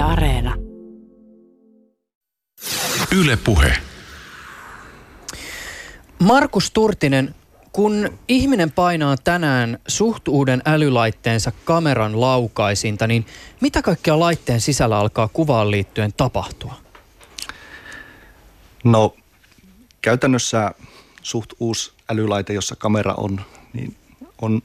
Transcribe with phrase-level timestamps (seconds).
[0.00, 0.54] Yle Areena.
[3.12, 3.72] Yle Puhe.
[6.18, 7.34] Markus Turtinen,
[7.72, 13.26] kun ihminen painaa tänään suht uuden älylaitteensa kameran laukaisinta, niin
[13.60, 16.74] mitä kaikkea laitteen sisällä alkaa kuvaan liittyen tapahtua?
[18.84, 19.16] No
[20.02, 20.70] käytännössä
[21.22, 23.40] suht uusi älylaite, jossa kamera on,
[23.72, 23.96] niin
[24.42, 24.62] on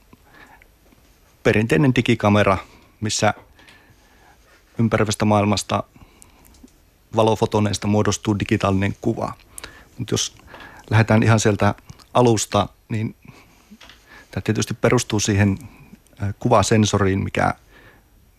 [1.43, 2.57] perinteinen digikamera,
[3.01, 3.33] missä
[4.79, 5.83] ympäröivästä maailmasta
[7.15, 9.33] valofotoneista muodostuu digitaalinen kuva.
[9.97, 10.35] Mutta jos
[10.89, 11.75] lähdetään ihan sieltä
[12.13, 13.15] alusta, niin
[14.31, 15.57] tämä tietysti perustuu siihen
[16.39, 17.53] kuvasensoriin, mikä,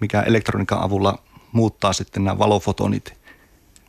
[0.01, 1.19] mikä elektroniikan avulla
[1.53, 3.15] muuttaa sitten nämä valofotonit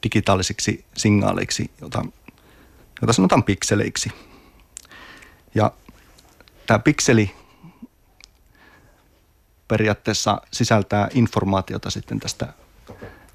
[0.03, 2.05] digitaalisiksi signaaleiksi, jota,
[3.01, 4.11] jota sanotaan pikseleiksi.
[5.55, 5.71] Ja
[6.67, 7.35] tämä pikseli
[9.67, 12.53] periaatteessa sisältää informaatiota sitten tästä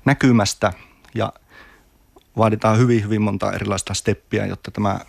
[0.04, 0.72] näkymästä
[1.14, 1.32] ja
[2.36, 5.00] vaaditaan hyvin, hyvin monta erilaista steppiä, jotta tämä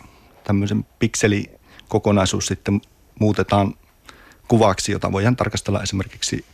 [0.44, 2.82] tämmöisen pikselikokonaisuus sitten
[3.20, 3.76] muutetaan
[4.48, 6.46] kuvaksi, jota voidaan tarkastella esimerkiksi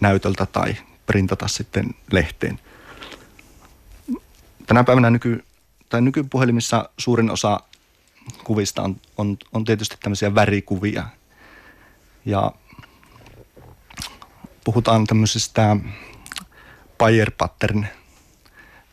[0.00, 0.76] näytöltä tai
[1.06, 2.60] printata sitten lehteen.
[4.66, 5.44] Tänä päivänä nyky,
[5.88, 7.60] tai nykypuhelimissa suurin osa
[8.44, 11.04] kuvista on, on, on tietysti tämmöisiä värikuvia.
[12.24, 12.52] Ja
[14.68, 15.76] puhutaan tämmöisestä
[16.98, 17.86] Bayer pattern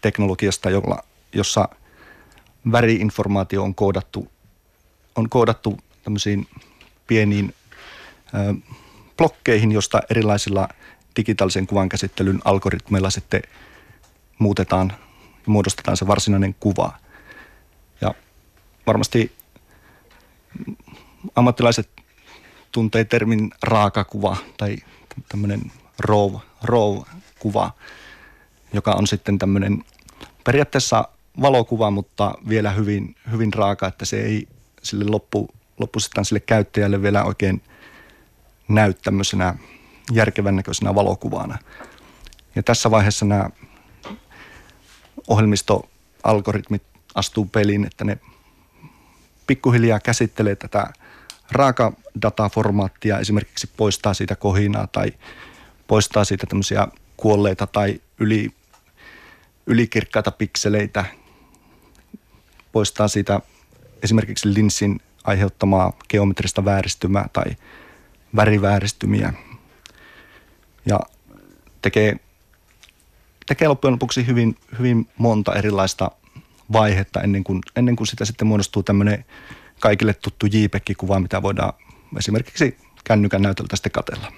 [0.01, 1.69] teknologiasta, jolla, jossa
[2.71, 4.31] väriinformaatio on koodattu,
[5.15, 6.47] on koodattu tämmöisiin
[7.07, 7.53] pieniin
[8.33, 8.71] ö,
[9.17, 10.69] blokkeihin, josta erilaisilla
[11.15, 13.41] digitaalisen kuvan käsittelyn algoritmeilla sitten
[14.39, 16.97] muutetaan ja muodostetaan se varsinainen kuva.
[18.01, 18.13] Ja
[18.87, 19.31] varmasti
[21.35, 21.89] ammattilaiset
[22.71, 24.77] tuntee termin raakakuva tai
[25.29, 27.01] tämmöinen raw, raw
[27.39, 27.71] kuva,
[28.73, 29.83] joka on sitten tämmöinen
[30.43, 31.07] periaatteessa
[31.41, 34.47] valokuva, mutta vielä hyvin, hyvin raaka, että se ei
[34.83, 35.49] sille loppu,
[35.79, 37.61] loppu sitten sille käyttäjälle vielä oikein
[38.67, 39.55] näy tämmöisenä
[40.11, 41.57] järkevän näköisenä valokuvana.
[42.55, 43.49] Ja tässä vaiheessa nämä
[45.27, 46.83] ohjelmistoalgoritmit
[47.15, 48.17] astuu peliin, että ne
[49.47, 50.93] pikkuhiljaa käsittelee tätä
[51.51, 55.13] raakadataformaattia, esimerkiksi poistaa siitä kohinaa tai
[55.87, 58.51] poistaa siitä tämmöisiä kuolleita tai yli,
[59.65, 61.05] ylikirkkaita pikseleitä,
[62.71, 63.39] poistaa siitä
[64.03, 67.45] esimerkiksi linssin aiheuttamaa geometrista vääristymää tai
[68.35, 69.33] värivääristymiä
[70.85, 70.99] ja
[71.81, 72.15] tekee,
[73.45, 76.11] tekee loppujen lopuksi hyvin, hyvin monta erilaista
[76.73, 79.25] vaihetta ennen kuin, ennen kuin sitä sitten muodostuu tämmöinen
[79.79, 81.73] kaikille tuttu JPEG-kuva, mitä voidaan
[82.17, 84.31] esimerkiksi kännykän näytöltä sitten katella.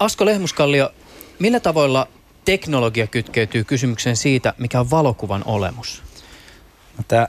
[0.00, 0.90] Asko Lehmuskallio,
[1.38, 2.08] millä tavoilla
[2.44, 6.02] teknologia kytkeytyy kysymykseen siitä, mikä on valokuvan olemus?
[6.98, 7.28] No, tämä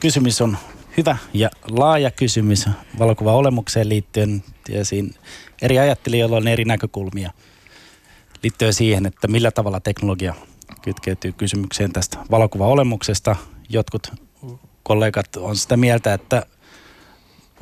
[0.00, 0.56] kysymys on
[0.96, 2.68] hyvä ja laaja kysymys
[2.98, 4.44] valokuvan olemukseen liittyen.
[4.68, 5.08] Ja siinä
[5.62, 7.30] eri ajattelijoilla on eri näkökulmia
[8.42, 10.34] liittyen siihen, että millä tavalla teknologia
[10.82, 13.36] kytkeytyy kysymykseen tästä valokuvan olemuksesta.
[13.68, 14.12] Jotkut
[14.86, 16.46] kollegat on sitä mieltä, että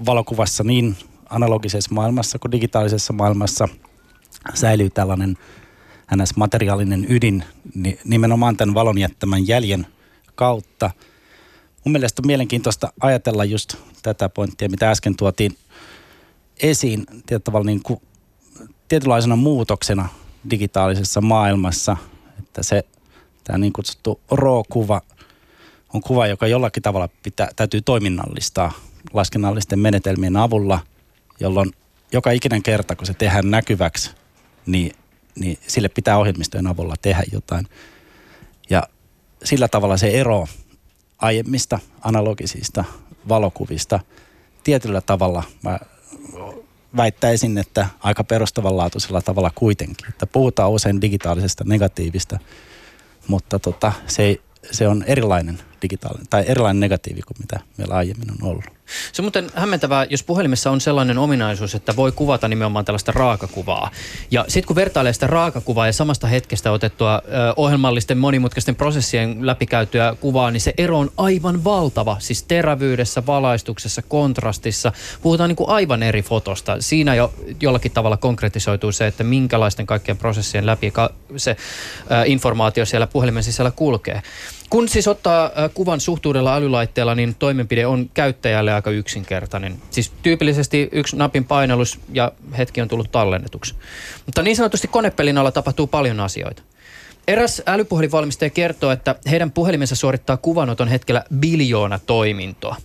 [0.07, 0.97] valokuvassa niin
[1.31, 3.69] analogisessa maailmassa kuin digitaalisessa maailmassa
[4.55, 5.39] säilyy tällainen
[6.17, 6.37] ns.
[6.37, 7.45] materiaalinen ydin
[8.05, 9.87] nimenomaan tämän valon jättämän jäljen
[10.35, 10.91] kautta.
[11.85, 15.57] Mun mielestä on mielenkiintoista ajatella just tätä pointtia, mitä äsken tuotiin
[16.63, 18.01] esiin tietyllä niin kuin,
[18.89, 20.09] tietynlaisena muutoksena
[20.51, 21.97] digitaalisessa maailmassa,
[22.39, 22.85] että se
[23.45, 25.01] tämä niin kutsuttu RAW-kuva–
[25.95, 28.73] on kuva, joka jollakin tavalla pitää, täytyy toiminnallistaa
[29.13, 30.81] laskennallisten menetelmien avulla,
[31.41, 31.73] jolloin
[32.13, 34.11] joka ikinen kerta, kun se tehdään näkyväksi,
[34.67, 34.93] niin,
[35.39, 37.67] niin sille pitää ohjelmistojen avulla tehdä jotain.
[38.71, 38.83] Ja
[39.45, 40.47] sillä tavalla se ero
[41.19, 42.85] aiemmista analogisista
[43.29, 44.01] valokuvista
[44.65, 45.79] tietyllä tavalla mä
[46.97, 50.09] väittäisin, että aika perustavanlaatuisella tavalla kuitenkin.
[50.09, 52.39] Että puhutaan usein digitaalisesta negatiivista,
[53.29, 54.37] mutta tota, se,
[54.71, 58.65] se on erilainen digitaalinen tai erilainen negatiivi kuin mitä meillä aiemmin on ollut.
[59.13, 63.91] Se on muuten hämmentävää, jos puhelimessa on sellainen ominaisuus, että voi kuvata nimenomaan tällaista raakakuvaa.
[64.31, 70.17] Ja sitten kun vertailee sitä raakakuvaa ja samasta hetkestä otettua ö, ohjelmallisten monimutkaisten prosessien läpikäytyä
[70.21, 72.17] kuvaa, niin se ero on aivan valtava.
[72.19, 74.93] Siis terävyydessä, valaistuksessa, kontrastissa.
[75.23, 76.77] Puhutaan niin kuin aivan eri fotosta.
[76.81, 80.93] Siinä jo jollakin tavalla konkretisoituu se, että minkälaisten kaikkien prosessien läpi
[81.37, 81.57] se ö,
[82.27, 84.23] informaatio siellä puhelimen sisällä kulkee.
[84.75, 89.77] Kun siis ottaa kuvan suhtuudella älylaitteella, niin toimenpide on käyttäjälle aika yksinkertainen.
[89.91, 93.75] Siis tyypillisesti yksi napin painallus ja hetki on tullut tallennetuksi.
[94.27, 96.63] Mutta niin sanotusti konepelin alla tapahtuu paljon asioita.
[97.29, 102.77] Eräs älypuhelinvalmistaja kertoo, että heidän puhelimensa suorittaa kuvanoton hetkellä biljoona toimintoa.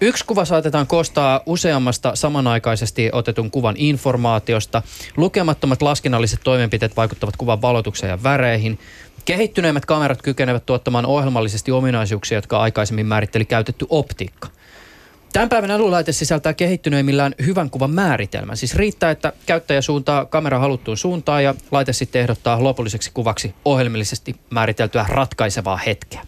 [0.00, 4.82] Yksi kuva saatetaan koostaa useammasta samanaikaisesti otetun kuvan informaatiosta.
[5.16, 8.78] Lukemattomat laskennalliset toimenpiteet vaikuttavat kuvan valotukseen ja väreihin.
[9.24, 14.48] Kehittyneimmät kamerat kykenevät tuottamaan ohjelmallisesti ominaisuuksia, jotka aikaisemmin määritteli käytetty optiikka.
[15.32, 18.56] Tämän päivän älylaite sisältää kehittyneimmillään hyvän kuvan määritelmän.
[18.56, 24.36] Siis riittää, että käyttäjä suuntaa kamera haluttuun suuntaan ja laite sitten ehdottaa lopulliseksi kuvaksi ohjelmallisesti
[24.50, 26.20] määriteltyä ratkaisevaa hetkeä.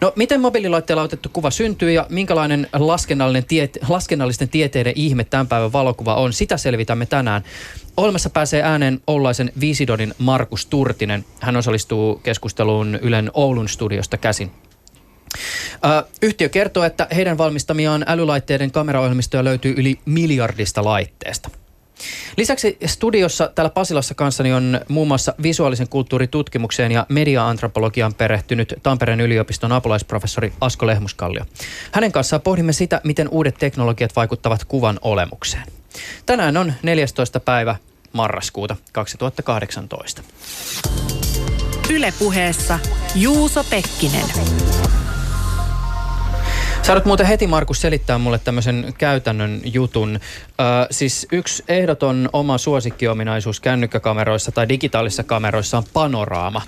[0.00, 5.72] No miten mobiililaitteella otettu kuva syntyy ja minkälainen laskennallinen tiete- laskennallisten tieteiden ihme tämän päivän
[5.72, 7.44] valokuva on, sitä selvitämme tänään.
[7.96, 11.24] Ohjelmassa pääsee ääneen Oulaisen Viisidonin Markus Turtinen.
[11.40, 14.50] Hän osallistuu keskusteluun Ylen Oulun studiosta käsin.
[15.84, 21.50] Ö, yhtiö kertoo, että heidän valmistamiaan älylaitteiden kameraohjelmistoja löytyy yli miljardista laitteesta.
[22.36, 29.72] Lisäksi studiossa täällä Pasilassa kanssani on muun muassa visuaalisen kulttuuritutkimukseen ja mediaantropologiaan perehtynyt Tampereen yliopiston
[29.72, 31.44] apulaisprofessori Asko Lehmuskallio.
[31.92, 35.64] Hänen kanssaan pohdimme sitä, miten uudet teknologiat vaikuttavat kuvan olemukseen.
[36.26, 37.40] Tänään on 14.
[37.40, 37.76] päivä
[38.12, 40.22] marraskuuta 2018.
[41.90, 42.78] Ylepuheessa
[43.14, 44.26] Juuso Pekkinen.
[46.86, 50.20] Saadut muuten heti Markus selittää mulle tämmöisen käytännön jutun.
[50.60, 56.62] Ö, siis yksi ehdoton oma suosikkiominaisuus kännykkäkameroissa tai digitaalisissa kameroissa on panoraama.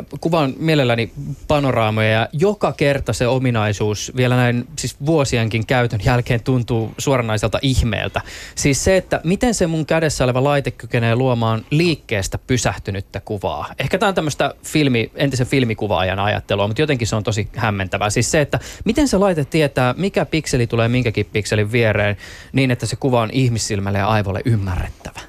[0.00, 1.12] Ö, kuvaan mielelläni
[1.48, 8.20] panoraamoja ja joka kerta se ominaisuus vielä näin siis vuosienkin käytön jälkeen tuntuu suoranaiselta ihmeeltä.
[8.54, 13.74] Siis se, että miten se mun kädessä oleva laite kykenee luomaan liikkeestä pysähtynyttä kuvaa.
[13.78, 18.10] Ehkä tämä on tämmöistä filmi, entisen filmikuvaajan ajattelua, mutta jotenkin se on tosi hämmentävää.
[18.10, 22.16] Siis se, että miten se laite tietää, mikä pikseli tulee minkäkin pikselin viereen
[22.52, 25.20] niin, että se kuva on ihmissilmälle ja aivolle ymmärrettävä.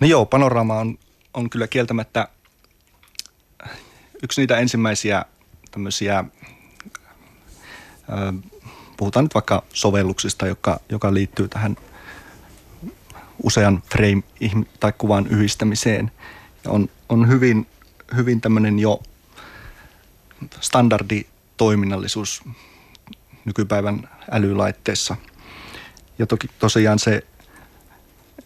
[0.00, 0.98] No joo, panoraama on,
[1.34, 2.28] on kyllä kieltämättä
[4.22, 5.24] yksi niitä ensimmäisiä
[5.70, 6.24] tämmöisiä,
[8.96, 11.76] puhutaan nyt vaikka sovelluksista, joka, joka liittyy tähän
[13.42, 14.22] usean frame
[14.80, 16.12] tai kuvan yhdistämiseen.
[16.66, 17.66] On, on hyvin,
[18.16, 19.02] hyvin tämmöinen jo
[20.60, 21.26] standardi
[21.56, 22.42] toiminnallisuus
[23.44, 25.16] nykypäivän älylaitteessa.
[26.18, 27.26] Ja toki tosiaan se,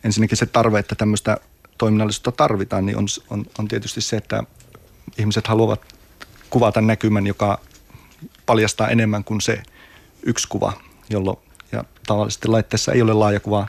[0.05, 1.37] ensinnäkin se tarve, että tämmöistä
[1.79, 4.43] toiminnallisuutta tarvitaan, niin on, on, on tietysti se, että
[5.19, 5.94] ihmiset haluavat
[6.50, 7.61] kuvata näkymän, joka
[8.47, 9.62] paljastaa enemmän kuin se
[10.23, 10.73] yksi kuva,
[11.11, 11.38] jolloin
[11.73, 13.69] ja tavallisesti laitteessa ei ole laajakuva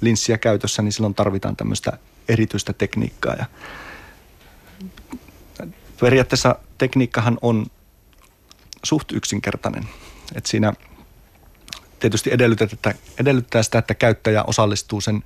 [0.00, 1.98] linssiä käytössä, niin silloin tarvitaan tämmöistä
[2.28, 3.34] erityistä tekniikkaa.
[3.34, 3.46] Ja
[6.00, 7.66] periaatteessa tekniikkahan on
[8.82, 9.88] suht yksinkertainen.
[10.34, 10.72] Et siinä
[12.00, 15.24] tietysti edellytetään, edellyttää sitä, että käyttäjä osallistuu sen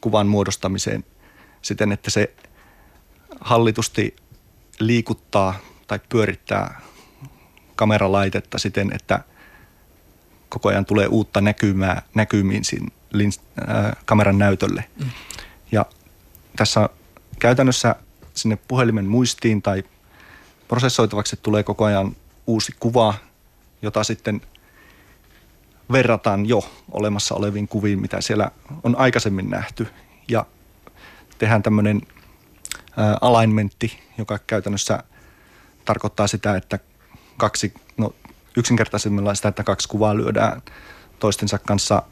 [0.00, 1.04] kuvan muodostamiseen
[1.62, 2.34] siten, että se
[3.40, 4.16] hallitusti
[4.80, 5.54] liikuttaa
[5.86, 6.80] tai pyörittää
[7.76, 9.20] kameralaitetta siten, että
[10.48, 14.84] koko ajan tulee uutta näkymää näkymiin siinä lins, äh, kameran näytölle.
[15.04, 15.10] Mm.
[15.72, 15.86] Ja
[16.56, 16.88] tässä
[17.38, 17.94] käytännössä
[18.34, 19.82] sinne puhelimen muistiin tai
[20.68, 22.16] prosessoitavaksi tulee koko ajan
[22.46, 23.14] uusi kuva,
[23.82, 24.40] jota sitten
[25.92, 28.50] verrataan jo olemassa oleviin kuviin, mitä siellä
[28.82, 29.88] on aikaisemmin nähty.
[30.28, 30.46] Ja
[31.38, 32.00] tehdään tämmöinen
[33.20, 35.02] alignmentti, joka käytännössä
[35.84, 36.78] tarkoittaa sitä, että
[37.36, 38.14] kaksi, no
[38.56, 40.62] yksinkertaisimmillaan sitä, että kaksi kuvaa lyödään
[41.18, 42.02] toistensa kanssa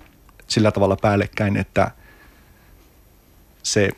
[0.47, 1.91] sillä tavalla päällekkäin, että
[3.63, 3.91] se,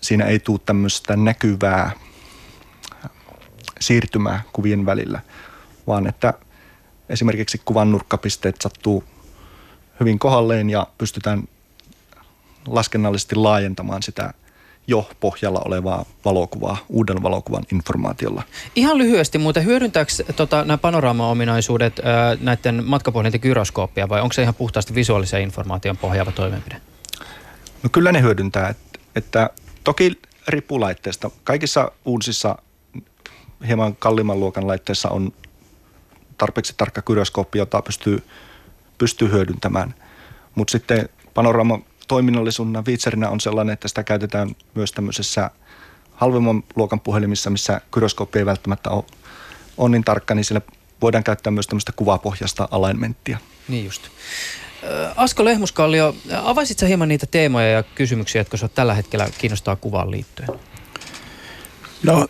[0.00, 1.90] siinä ei tule tämmöistä näkyvää
[3.80, 5.20] siirtymää kuvien välillä,
[5.86, 6.34] vaan että
[7.08, 9.04] esimerkiksi kuvan nurkkapisteet sattuu
[10.00, 11.42] hyvin kohalleen ja pystytään
[12.66, 14.34] laskennallisesti laajentamaan sitä
[14.86, 18.42] jo pohjalla olevaa valokuvaa uuden valokuvan informaatiolla.
[18.76, 24.54] Ihan lyhyesti muuten, hyödyntääkö tota, nämä panoraama-ominaisuudet ää, näiden matkapuhelinten gyroskooppia vai onko se ihan
[24.54, 26.80] puhtaasti visuaalisen informaation pohjaava toimenpide?
[27.82, 29.50] No kyllä ne hyödyntää, että, että
[29.84, 31.30] toki ripulaitteesta.
[31.44, 32.58] Kaikissa uusissa
[33.66, 35.32] hieman kalliimman luokan laitteessa on
[36.38, 38.22] tarpeeksi tarkka gyroskooppi, jota pystyy,
[38.98, 39.94] pystyy hyödyntämään.
[40.54, 41.78] Mutta sitten panorama
[42.08, 45.50] toiminnallisuuden viitserinä on sellainen, että sitä käytetään myös tämmöisessä
[46.14, 49.04] halvemman luokan puhelimissa, missä gyroskooppi ei välttämättä ole,
[49.76, 50.60] ole niin tarkka, niin sillä
[51.02, 53.38] voidaan käyttää myös tämmöistä kuvapohjasta alignmenttia.
[53.68, 54.02] Niin just.
[55.16, 60.10] Asko Lehmuskallio, avaisit sä hieman niitä teemoja ja kysymyksiä, jotka sinua tällä hetkellä kiinnostaa kuvaan
[60.10, 60.48] liittyen?
[62.02, 62.28] No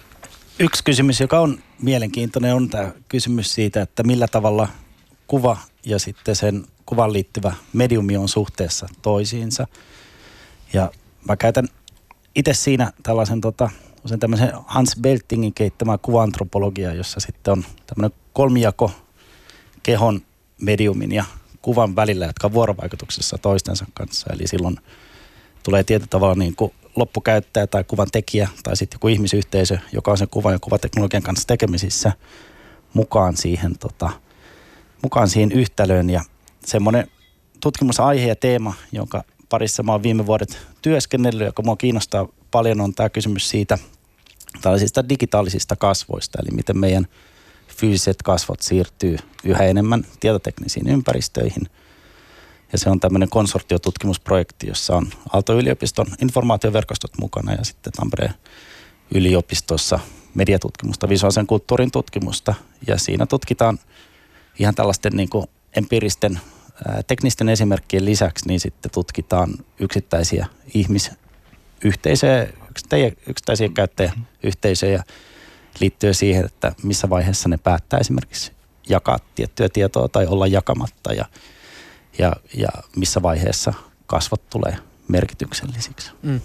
[0.58, 4.68] Yksi kysymys, joka on mielenkiintoinen, on tämä kysymys siitä, että millä tavalla
[5.26, 5.56] kuva
[5.86, 9.66] ja sitten sen kuvan liittyvä mediumi on suhteessa toisiinsa.
[10.72, 10.90] Ja
[11.28, 11.68] mä käytän
[12.34, 13.70] itse siinä tällaisen tota,
[14.06, 18.90] sen tämmöisen Hans Beltingin keittämää kuvaantropologiaa, jossa sitten on tämmöinen kolmijako
[19.82, 20.22] kehon,
[20.60, 21.24] mediumin ja
[21.62, 24.32] kuvan välillä, jotka on vuorovaikutuksessa toistensa kanssa.
[24.32, 24.76] Eli silloin
[25.62, 30.18] tulee tietyllä tavalla niin kuin loppukäyttäjä tai kuvan tekijä tai sitten joku ihmisyhteisö, joka on
[30.18, 32.12] sen kuvan ja kuvateknologian kanssa tekemisissä
[32.94, 34.10] mukaan siihen, tota,
[35.02, 36.10] mukaan siihen yhtälöön.
[36.10, 36.22] Ja
[36.64, 37.06] semmoinen
[37.60, 42.94] tutkimusaihe ja teema, jonka parissa mä oon viime vuodet työskennellyt, joka mua kiinnostaa paljon, on
[42.94, 43.78] tämä kysymys siitä
[44.62, 47.06] tällaisista digitaalisista kasvoista, eli miten meidän
[47.68, 51.68] fyysiset kasvot siirtyy yhä enemmän tietoteknisiin ympäristöihin.
[52.72, 58.34] Ja se on tämmöinen konsortiotutkimusprojekti, jossa on Aalto-yliopiston informaatioverkostot mukana ja sitten Tampereen
[59.14, 59.98] yliopistossa
[60.34, 62.54] mediatutkimusta, visuaalisen kulttuurin tutkimusta.
[62.86, 63.78] Ja siinä tutkitaan
[64.58, 65.46] ihan tällaisten niin kuin
[65.76, 66.40] empiiristen
[67.06, 72.46] teknisten esimerkkien lisäksi, niin sitten tutkitaan yksittäisiä ihmisyhteisöjä,
[73.26, 75.04] yksittäisiä käyttäjäyhteisöjä
[75.80, 78.52] liittyen siihen, että missä vaiheessa ne päättää esimerkiksi
[78.88, 81.24] jakaa tiettyä tietoa tai olla jakamatta ja,
[82.18, 83.74] ja, ja missä vaiheessa
[84.06, 84.76] kasvot tulee
[85.08, 86.10] merkityksellisiksi.
[86.22, 86.40] Mm.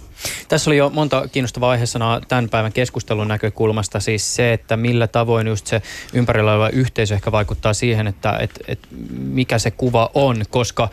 [0.48, 5.46] Tässä oli jo monta kiinnostavaa aiheessanaa tämän päivän keskustelun näkökulmasta, siis se, että millä tavoin
[5.46, 8.78] just se ympärillä oleva yhteisö ehkä vaikuttaa siihen, että et, et
[9.10, 10.88] mikä se kuva on, koska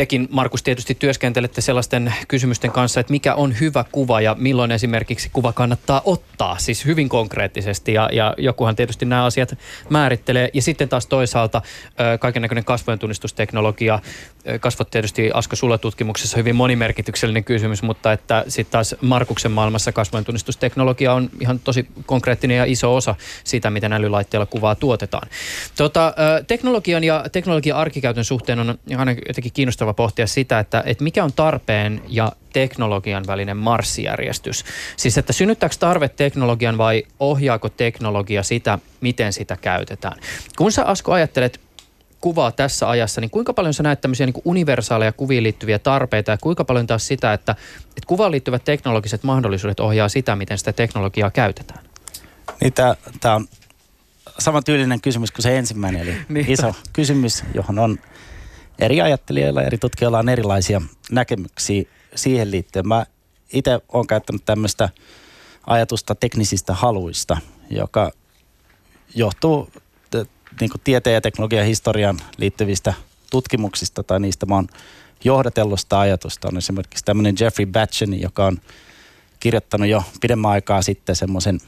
[0.00, 5.30] tekin, Markus, tietysti työskentelette sellaisten kysymysten kanssa, että mikä on hyvä kuva ja milloin esimerkiksi
[5.32, 10.50] kuva kannattaa ottaa, siis hyvin konkreettisesti ja, ja jokuhan tietysti nämä asiat määrittelee.
[10.54, 11.62] Ja sitten taas toisaalta
[12.20, 13.98] kaiken näköinen kasvojen tunnistusteknologia,
[14.60, 20.24] kasvot tietysti Asko sulla tutkimuksessa hyvin monimerkityksellinen kysymys, mutta että sitten taas Markuksen maailmassa kasvojen
[20.24, 23.14] tunnistusteknologia on ihan tosi konkreettinen ja iso osa
[23.44, 25.28] sitä, miten älylaitteella kuvaa tuotetaan.
[25.76, 26.14] Tota,
[26.46, 31.24] teknologian ja teknologian arkikäytön suhteen on aina jotenkin kiinnostavaa kiinnostava pohtia sitä, että, että mikä
[31.24, 34.64] on tarpeen ja teknologian välinen marssijärjestys.
[34.96, 40.18] Siis että synnyttääkö tarve teknologian vai ohjaako teknologia sitä, miten sitä käytetään.
[40.56, 41.60] Kun sä Asko ajattelet
[42.20, 46.38] kuvaa tässä ajassa, niin kuinka paljon sä näet tämmöisiä niin universaaleja kuviin liittyviä tarpeita ja
[46.38, 47.56] kuinka paljon taas sitä, että,
[47.88, 51.84] että kuvaan liittyvät teknologiset mahdollisuudet ohjaa sitä, miten sitä teknologiaa käytetään?
[52.60, 52.72] Niin
[53.20, 53.46] tämä on
[54.38, 56.46] sama tyylinen kysymys kuin se ensimmäinen, eli niin.
[56.48, 57.98] iso kysymys, johon on
[58.80, 61.82] eri ajattelijoilla, eri tutkijoilla on erilaisia näkemyksiä
[62.14, 62.88] siihen liittyen.
[62.88, 63.06] Mä
[63.52, 64.88] itse olen käyttänyt tämmöistä
[65.66, 67.36] ajatusta teknisistä haluista,
[67.70, 68.10] joka
[69.14, 69.70] johtuu
[70.60, 72.94] niin kuin tieteen ja teknologian historian liittyvistä
[73.30, 74.68] tutkimuksista tai niistä mä oon
[75.24, 76.48] johdatellusta ajatusta.
[76.48, 78.58] On esimerkiksi tämmöinen Jeffrey Batcheni, joka on
[79.40, 81.60] kirjoittanut jo pidemmän aikaa sitten semmoisen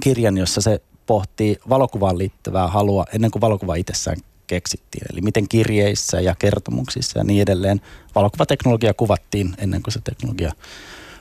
[0.00, 4.16] kirjan, jossa se pohtii valokuvaan liittyvää halua ennen kuin valokuva itsessään
[4.52, 5.04] keksittiin.
[5.12, 7.80] Eli miten kirjeissä ja kertomuksissa ja niin edelleen
[8.14, 10.52] valokuvateknologia kuvattiin ennen kuin se teknologia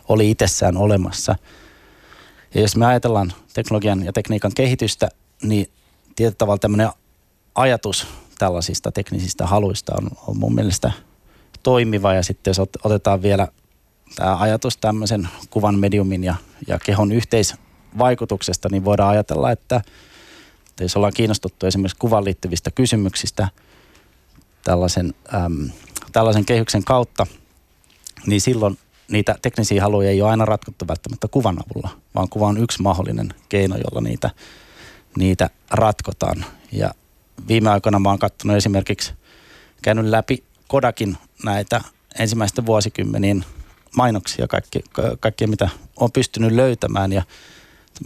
[0.08, 1.36] oli itsessään olemassa.
[2.54, 5.10] Ja jos me ajatellaan teknologian ja tekniikan kehitystä,
[5.44, 5.68] niin
[6.16, 6.90] tietyllä tavalla tämmöinen
[7.56, 8.08] ajatus
[8.40, 10.92] tällaisista teknisistä haluista on, on mun mielestä
[11.64, 12.14] toimiva.
[12.14, 13.48] Ja sitten jos otetaan vielä
[14.16, 16.36] tämä ajatus tämmöisen kuvan mediumin ja,
[16.68, 19.82] ja kehon yhteisvaikutuksesta, niin voidaan ajatella, että–
[20.82, 23.48] että jos ollaan kiinnostuttu esimerkiksi kuvan liittyvistä kysymyksistä
[24.64, 25.70] tällaisen, äm,
[26.12, 27.28] tällaisen kehyksen kautta,
[28.26, 28.78] niin silloin
[29.12, 33.34] niitä teknisiä haluja ei ole aina ratkottu välttämättä kuvan avulla, vaan kuva on yksi mahdollinen
[33.50, 34.30] keino, jolla niitä,
[35.18, 36.46] niitä ratkotaan.
[36.72, 36.92] Ja
[37.48, 39.14] viime aikoina mä oon katsonut esimerkiksi,
[39.82, 41.82] käynyt läpi Kodakin näitä
[42.20, 43.46] ensimmäisten vuosikymmenien
[43.96, 44.80] mainoksia, kaikki,
[45.20, 47.24] kaikkia mitä on pystynyt löytämään ja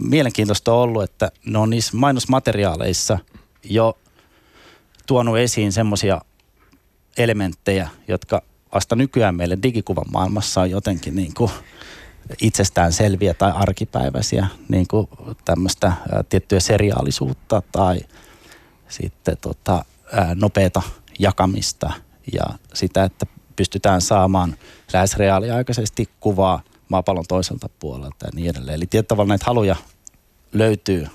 [0.00, 3.18] mielenkiintoista on ollut, että ne on niissä mainosmateriaaleissa
[3.64, 3.98] jo
[5.06, 6.20] tuonut esiin semmoisia
[7.18, 8.42] elementtejä, jotka
[8.74, 11.50] vasta nykyään meille digikuvan maailmassa on jotenkin niin kuin
[12.42, 15.08] itsestään selviä tai arkipäiväisiä, niin kuin
[15.44, 15.92] tämmöistä
[16.28, 18.00] tiettyä seriaalisuutta tai
[18.88, 19.84] sitten tota,
[20.34, 20.82] nopeata
[21.18, 21.92] jakamista
[22.32, 23.26] ja sitä, että
[23.56, 24.56] pystytään saamaan
[24.92, 28.76] lähes reaaliaikaisesti kuvaa– maapallon toiselta puolelta ja niin edelleen.
[28.76, 29.76] Eli tietyllä näitä haluja
[30.52, 31.06] löytyy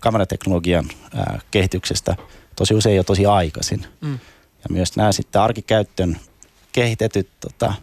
[0.00, 0.84] kamerateknologian
[1.14, 2.16] ää, kehityksestä
[2.56, 3.86] tosi usein jo tosi aikaisin.
[4.00, 4.12] Mm.
[4.62, 6.16] Ja myös nämä sitten arkikäyttöön
[6.72, 7.74] kehitetyt tota,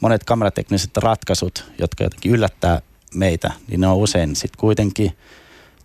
[0.00, 2.80] monet kameratekniset ratkaisut, jotka jotenkin yllättää
[3.14, 5.12] meitä, niin ne on usein sitten kuitenkin–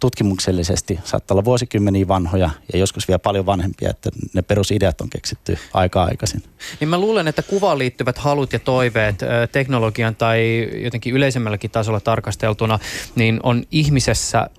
[0.02, 5.58] tutkimuksellisesti saattaa olla vuosikymmeniä vanhoja ja joskus vielä paljon vanhempia, että ne perusideat on keksitty
[5.74, 6.44] aika aikaisin.
[6.80, 9.16] Niin mä luulen, että kuvaan liittyvät halut ja toiveet
[9.52, 12.80] teknologian tai jotenkin yleisemmälläkin tasolla tarkasteltuna,
[13.16, 14.50] niin on ihmisessä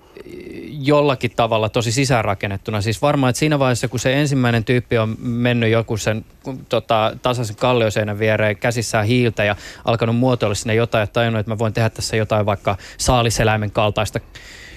[0.69, 2.81] jollakin tavalla tosi sisäänrakennettuna.
[2.81, 6.25] Siis varmaan, että siinä vaiheessa, kun se ensimmäinen tyyppi on mennyt joku sen
[6.69, 11.57] tota, tasaisen kallioseinän viereen käsissään hiiltä ja alkanut muotoilla sinne jotain ja tajunnut, että mä
[11.57, 14.19] voin tehdä tässä jotain vaikka saaliseläimen kaltaista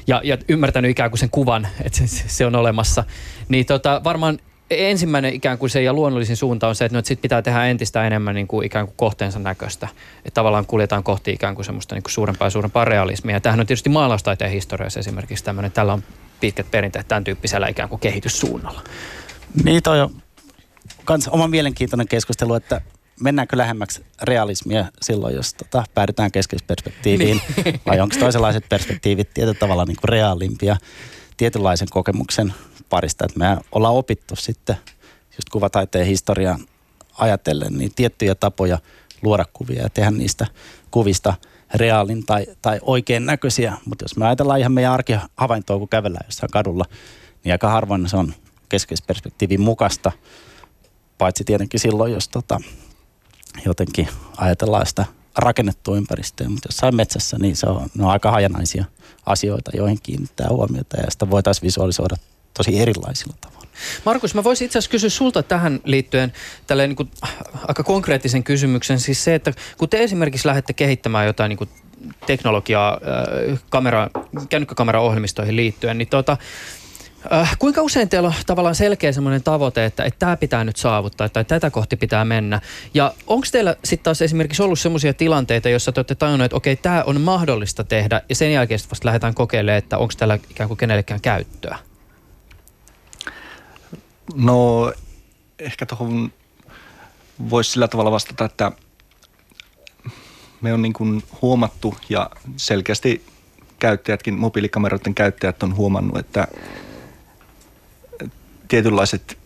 [0.07, 3.05] ja, ja ymmärtänyt ikään kuin sen kuvan, että se, se on olemassa,
[3.49, 4.39] niin tota, varmaan
[4.71, 8.07] ensimmäinen ikään kuin se ja luonnollisin suunta on se, että, no, sit pitää tehdä entistä
[8.07, 9.89] enemmän niin kuin ikään kuin kohteensa näköistä.
[10.19, 13.37] Että tavallaan kuljetaan kohti ikään kuin semmoista niin kuin suurempaa ja suurempaa realismia.
[13.37, 16.03] Ja tämähän on tietysti maalaustaiteen historiassa esimerkiksi tämmöinen, tällä on
[16.41, 18.83] pitkät perinteet tämän tyyppisellä ikään kuin kehityssuunnalla.
[19.65, 20.11] Niin toi on
[21.05, 22.81] kans oma mielenkiintoinen keskustelu, että
[23.21, 27.81] mennäänkö lähemmäksi realismia silloin, jos tota, päädytään keskeisperspektiiviin, niin.
[27.87, 30.77] vai onko toisenlaiset perspektiivit tietyllä tavalla niin kuin reaalimpia
[31.37, 32.55] tietynlaisen kokemuksen
[32.89, 34.77] parista, että me ollaan opittu sitten
[35.31, 36.59] just kuvataiteen historiaa
[37.19, 38.79] ajatellen, niin tiettyjä tapoja
[39.23, 40.47] luoda kuvia ja tehdä niistä
[40.91, 41.35] kuvista
[41.75, 43.77] reaalin tai, tai oikein näköisiä.
[43.85, 46.85] Mutta jos me ajatellaan ihan meidän arkihavaintoa, kun kävellään jossain kadulla,
[47.45, 48.35] niin aika harvoin se on
[48.69, 50.13] keskeisperspektiivin mukaista,
[51.19, 52.61] paitsi tietenkin silloin, jos tota,
[53.65, 55.05] jotenkin ajatellaan sitä
[55.39, 58.85] rakennettua ympäristöä, mutta jossain metsässä, niin se on, ne on aika hajanaisia
[59.27, 62.17] asioita, joihin kiinnittää huomiota ja sitä voitaisiin visualisoida
[62.55, 63.67] tosi erilaisilla tavoilla.
[64.05, 66.33] Markus, mä voisin itse asiassa kysyä sulta tähän liittyen
[66.67, 67.11] tälleen niin kuin,
[67.69, 69.01] aika konkreettisen kysymyksen.
[69.01, 71.71] Siis se, että kun te esimerkiksi lähdette kehittämään jotain niin kuin
[72.27, 72.93] teknologiaa
[73.53, 74.11] äh, kamera,
[74.49, 76.37] kännykkäkameraohjelmistoihin liittyen, niin tota,
[77.33, 81.29] Äh, kuinka usein teillä on tavallaan selkeä semmoinen tavoite, että, että tämä pitää nyt saavuttaa
[81.29, 82.61] tai tätä kohti pitää mennä?
[82.95, 86.77] Ja onko teillä sitten taas esimerkiksi ollut semmoisia tilanteita, joissa te olette tajunneet, että okei,
[86.77, 90.79] tämä on mahdollista tehdä ja sen jälkeen vasta lähdetään kokeilemaan, että onko tällä ikään kuin
[90.79, 91.79] kenellekään käyttöä?
[94.35, 94.93] No
[95.59, 96.33] ehkä tuohon
[97.51, 98.73] voisi sillä tavalla vastata, että
[100.61, 103.25] me on niin kuin huomattu ja selkeästi
[103.79, 106.49] käyttäjätkin, mobiilikameroiden käyttäjät on huomannut, että
[108.69, 109.39] tietynlaiset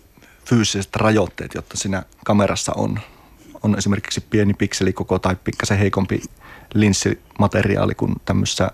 [0.44, 3.00] fyysiset rajoitteet, jotta siinä kamerassa on,
[3.62, 6.22] on esimerkiksi pieni pikselikoko tai pikkasen heikompi
[6.74, 8.70] linssimateriaali kuin tämmöisessä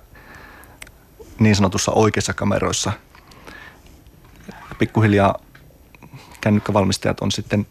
[1.38, 2.92] niin sanotussa oikeissa kameroissa.
[4.78, 5.34] Pikkuhiljaa
[6.40, 7.66] kännykkävalmistajat on sitten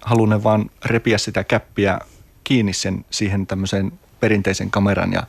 [0.00, 1.98] halunneet vaan repiä sitä käppiä
[2.44, 5.22] kiinni sen siihen tämmöiseen perinteisen kameran ja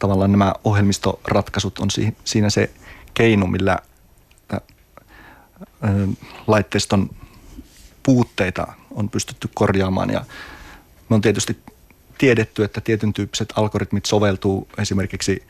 [0.00, 1.88] tavallaan nämä ohjelmistoratkaisut on
[2.24, 2.70] siinä se
[3.14, 3.78] keino, millä
[6.46, 7.10] laitteiston
[8.02, 10.24] puutteita on pystytty korjaamaan ja
[11.08, 11.56] me on tietysti
[12.18, 15.42] tiedetty, että tietyn tyyppiset algoritmit soveltuu esimerkiksi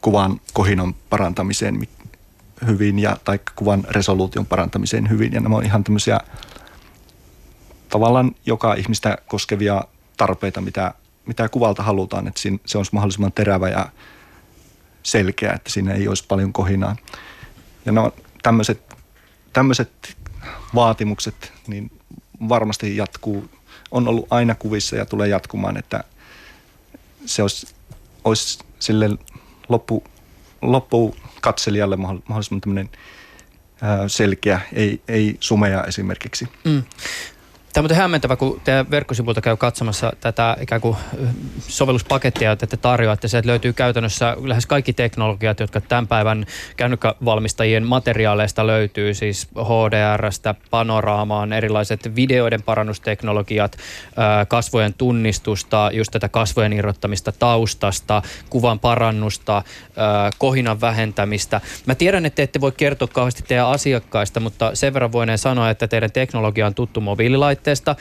[0.00, 1.88] kuvan kohinon parantamiseen
[2.66, 6.20] hyvin ja tai kuvan resoluution parantamiseen hyvin ja nämä on ihan tämmöisiä
[7.88, 9.84] tavallaan joka ihmistä koskevia
[10.16, 10.94] tarpeita, mitä,
[11.26, 13.88] mitä kuvalta halutaan, että se olisi mahdollisimman terävä ja
[15.02, 16.96] selkeä, että siinä ei olisi paljon kohinaa.
[17.86, 18.12] Ja no,
[18.46, 18.94] tämmöiset,
[19.52, 20.16] tämmöiset
[20.74, 21.90] vaatimukset niin
[22.48, 23.50] varmasti jatkuu,
[23.90, 26.04] on ollut aina kuvissa ja tulee jatkumaan, että
[27.24, 27.74] se olisi,
[28.24, 29.10] olisi sille
[29.68, 30.04] loppu,
[30.62, 32.90] loppu katselijalle mahdollisimman tämmöinen
[34.06, 36.48] selkeä, ei, ei sumea esimerkiksi.
[36.64, 36.82] Mm.
[37.76, 40.96] Tämä on muuten hämmentävä, kun teidän verkkosivulta käy katsomassa tätä ikään kuin
[41.58, 43.28] sovelluspakettia, että te tarjoatte.
[43.28, 49.14] Sieltä löytyy käytännössä lähes kaikki teknologiat, jotka tämän päivän kännykkävalmistajien materiaaleista löytyy.
[49.14, 53.76] Siis HDRstä, panoraamaan, erilaiset videoiden parannusteknologiat,
[54.48, 59.62] kasvojen tunnistusta, just tätä kasvojen irrottamista taustasta, kuvan parannusta,
[60.38, 61.60] kohinan vähentämistä.
[61.86, 65.88] Mä tiedän, että ette voi kertoa kauheasti teidän asiakkaista, mutta sen verran voin sanoa, että
[65.88, 67.96] teidän teknologia on tuttu mobiililaitteesta laitteesta.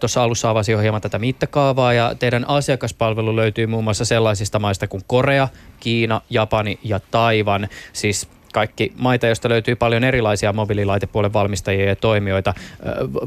[0.00, 4.88] Tuossa alussa avasin jo hieman tätä mittakaavaa ja teidän asiakaspalvelu löytyy muun muassa sellaisista maista
[4.88, 5.48] kuin Korea,
[5.80, 7.68] Kiina, Japani ja Taivan.
[7.92, 12.54] Siis kaikki maita, joista löytyy paljon erilaisia mobiililaitepuolen valmistajia ja toimijoita.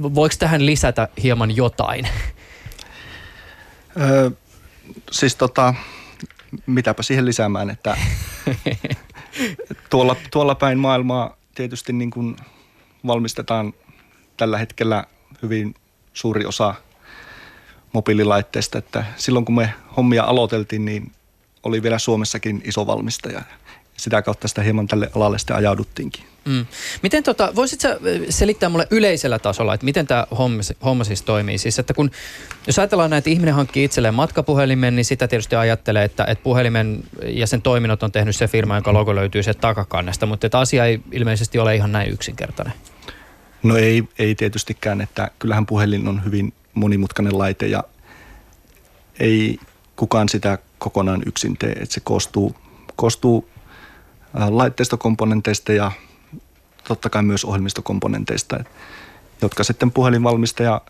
[0.01, 2.08] Voiko tähän lisätä hieman jotain?
[4.01, 4.32] Öö,
[5.12, 5.73] siis tota,
[6.65, 7.97] mitäpä siihen lisäämään, että
[9.89, 12.36] tuolla, tuolla päin maailmaa tietysti niin kuin
[13.08, 13.73] valmistetaan
[14.38, 15.03] tällä hetkellä
[15.41, 15.75] hyvin
[16.13, 16.76] suuri osa
[17.93, 21.12] mobiililaitteista, että silloin kun me hommia aloiteltiin, niin
[21.63, 23.41] oli vielä Suomessakin iso valmistaja.
[23.97, 26.23] Sitä kautta sitä hieman tälle alalle sitten ajauduttiinkin.
[26.45, 26.65] Mm.
[27.04, 27.82] Miten tota, voisit
[28.30, 31.58] selittää mulle yleisellä tasolla, että miten tämä homma, homma siis toimii?
[31.58, 32.12] Siis, että kun,
[32.67, 37.47] jos ajatellaan että ihminen hankkii itselleen matkapuhelimen, niin sitä tietysti ajattelee, että, että puhelimen ja
[37.47, 40.99] sen toiminnot on tehnyt se firma, jonka logo löytyy se takakannesta, mutta että asia ei
[41.12, 42.73] ilmeisesti ole ihan näin yksinkertainen.
[43.63, 47.84] No ei, ei tietystikään, että kyllähän puhelin on hyvin monimutkainen laite ja
[49.19, 49.60] ei
[49.95, 52.56] kukaan sitä kokonaan yksin tee, että se koostuu
[52.95, 53.49] koostuu
[54.34, 55.91] laitteistokomponenteista ja
[56.88, 58.63] totta kai myös ohjelmistokomponenteista,
[59.41, 60.82] jotka sitten puhelinvalmistaja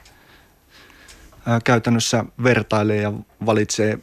[1.64, 3.14] käytännössä vertailee ja
[3.46, 4.00] valitsee,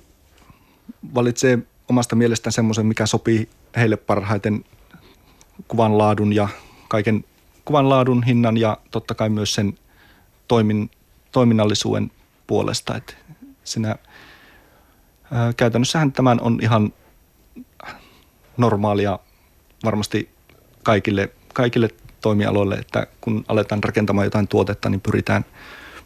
[1.15, 4.65] valitsee omasta mielestään semmoisen, mikä sopii heille parhaiten
[5.69, 6.49] kuvan laadun ja
[6.89, 7.25] kaiken
[7.71, 9.79] kuvan laadun, hinnan ja totta kai myös sen
[10.49, 10.91] toimin,
[11.33, 12.11] toiminnallisuuden
[12.47, 12.97] puolesta.
[12.97, 13.15] Että
[13.65, 13.97] sinä,
[15.33, 16.93] ää, käytännössähän tämän on ihan
[18.57, 19.19] normaalia
[19.85, 20.31] varmasti
[20.83, 21.89] kaikille, kaikille
[22.21, 25.45] toimialoille, että kun aletaan rakentamaan jotain tuotetta, niin pyritään,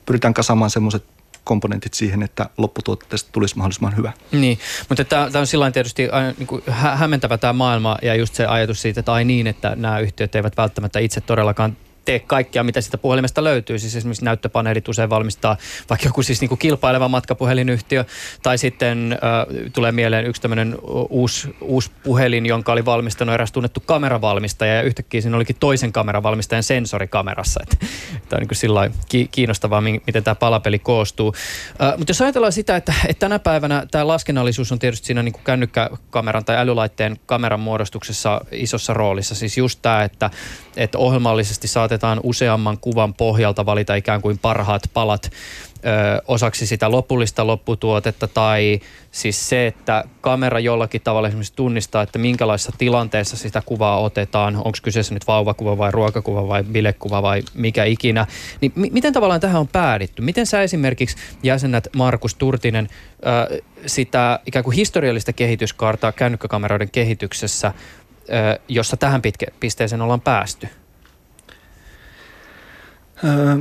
[0.06, 1.04] pyritään kasaamaan semmoiset
[1.44, 4.12] komponentit siihen, että lopputuotteesta tulisi mahdollisimman hyvä.
[4.32, 8.46] Niin, mutta tämä on sillä tietysti niin kuin hä- hämmentävä tämä maailma ja just se
[8.46, 12.80] ajatus siitä, että ai niin, että nämä yhtiöt eivät välttämättä itse todellakaan tee kaikkea, mitä
[12.80, 13.78] sitä puhelimesta löytyy.
[13.78, 15.56] Siis esimerkiksi näyttöpaneelit usein valmistaa
[15.90, 18.04] vaikka joku siis niin kuin kilpaileva matkapuhelinyhtiö,
[18.42, 20.76] tai sitten äh, tulee mieleen yksi tämmöinen
[21.10, 26.62] uusi, uusi puhelin, jonka oli valmistanut eräs tunnettu kameravalmistaja, ja yhtäkkiä siinä olikin toisen kameravalmistajan
[26.62, 27.60] sensori kamerassa.
[28.28, 28.90] Tämä on niin sillä
[29.30, 31.34] kiinnostavaa, miten tämä palapeli koostuu.
[31.82, 35.32] Äh, mutta jos ajatellaan sitä, että, että tänä päivänä tämä laskennallisuus on tietysti siinä niin
[35.32, 39.34] kuin kännykkäkameran tai älylaitteen kameran muodostuksessa isossa roolissa.
[39.34, 40.30] Siis just tämä, että,
[40.76, 45.30] että ohjelmallisesti saatetaan useamman kuvan pohjalta valita ikään kuin parhaat palat
[45.84, 52.18] ö, osaksi sitä lopullista lopputuotetta tai siis se, että kamera jollakin tavalla esimerkiksi tunnistaa, että
[52.18, 57.84] minkälaisessa tilanteessa sitä kuvaa otetaan, onko kyseessä nyt vauvakuva vai ruokakuva vai bilekuva vai mikä
[57.84, 58.26] ikinä,
[58.60, 60.22] niin m- miten tavallaan tähän on päädytty?
[60.22, 62.88] Miten sä esimerkiksi jäsenät Markus Turtinen
[63.50, 67.72] ö, sitä ikään kuin historiallista kehityskaartaa kännykkäkameroiden kehityksessä,
[68.68, 70.68] jossa tähän pitke- pisteeseen ollaan päästy?
[73.24, 73.56] Öö,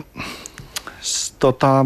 [1.40, 1.86] tota,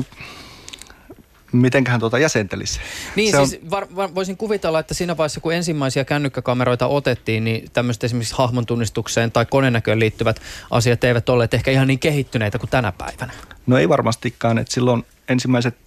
[1.51, 2.79] mitenköhän tuota jäsentelisi?
[3.15, 3.71] Niin se siis on...
[3.71, 8.65] var, var, voisin kuvitella, että siinä vaiheessa kun ensimmäisiä kännykkäkameroita otettiin, niin tämmöistä esimerkiksi hahmon
[8.65, 13.33] tunnistukseen tai konenäköön liittyvät asiat eivät olleet ehkä ihan niin kehittyneitä kuin tänä päivänä.
[13.67, 15.77] No ei varmastikaan, että silloin ensimmäiset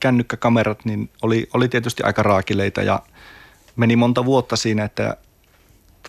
[0.00, 3.02] kännykkäkamerat niin oli, oli tietysti aika raakileita ja
[3.76, 5.16] meni monta vuotta siinä, että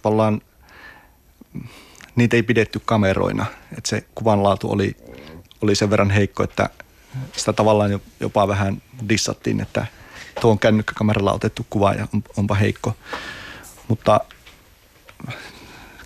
[0.01, 0.41] tavallaan
[2.15, 3.45] niitä ei pidetty kameroina.
[3.77, 4.95] Että se kuvanlaatu oli,
[5.61, 6.69] oli sen verran heikko, että
[7.37, 9.85] sitä tavallaan jopa vähän dissattiin, että
[10.41, 12.95] tuo on kännykkäkameralla otettu kuva ja on, onpa heikko.
[13.87, 14.19] Mutta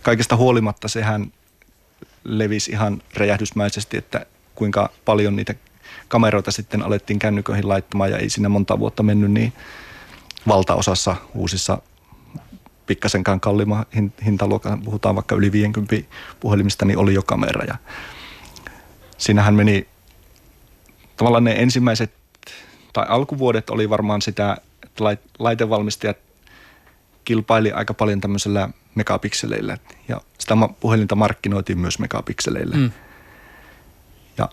[0.02, 1.34] kaikesta huolimatta sehän
[2.24, 4.26] levisi ihan räjähdysmäisesti, että
[4.56, 5.56] kuinka paljon niitä
[6.08, 9.54] kameroita sitten alettiin kännyköihin laittamaan ja ei siinä monta vuotta mennyt, niin
[10.48, 11.82] valtaosassa uusissa
[12.86, 13.86] pikkasenkaan kalliimman
[14.26, 15.96] hintaluokan, puhutaan vaikka yli 50
[16.40, 17.66] puhelimista, niin oli jo kamera.
[17.66, 17.76] Ja
[19.18, 19.88] siinähän meni
[21.18, 22.14] tavallaan ne ensimmäiset
[22.94, 25.04] tai alkuvuodet oli varmaan sitä, että
[25.40, 26.18] laitevalmistajat
[27.26, 32.76] kilpaili aika paljon tämmöisellä megapikseleillä ja sitä puhelinta markkinoitiin myös megapikseleillä.
[32.76, 32.92] Mm.
[34.38, 34.50] Ja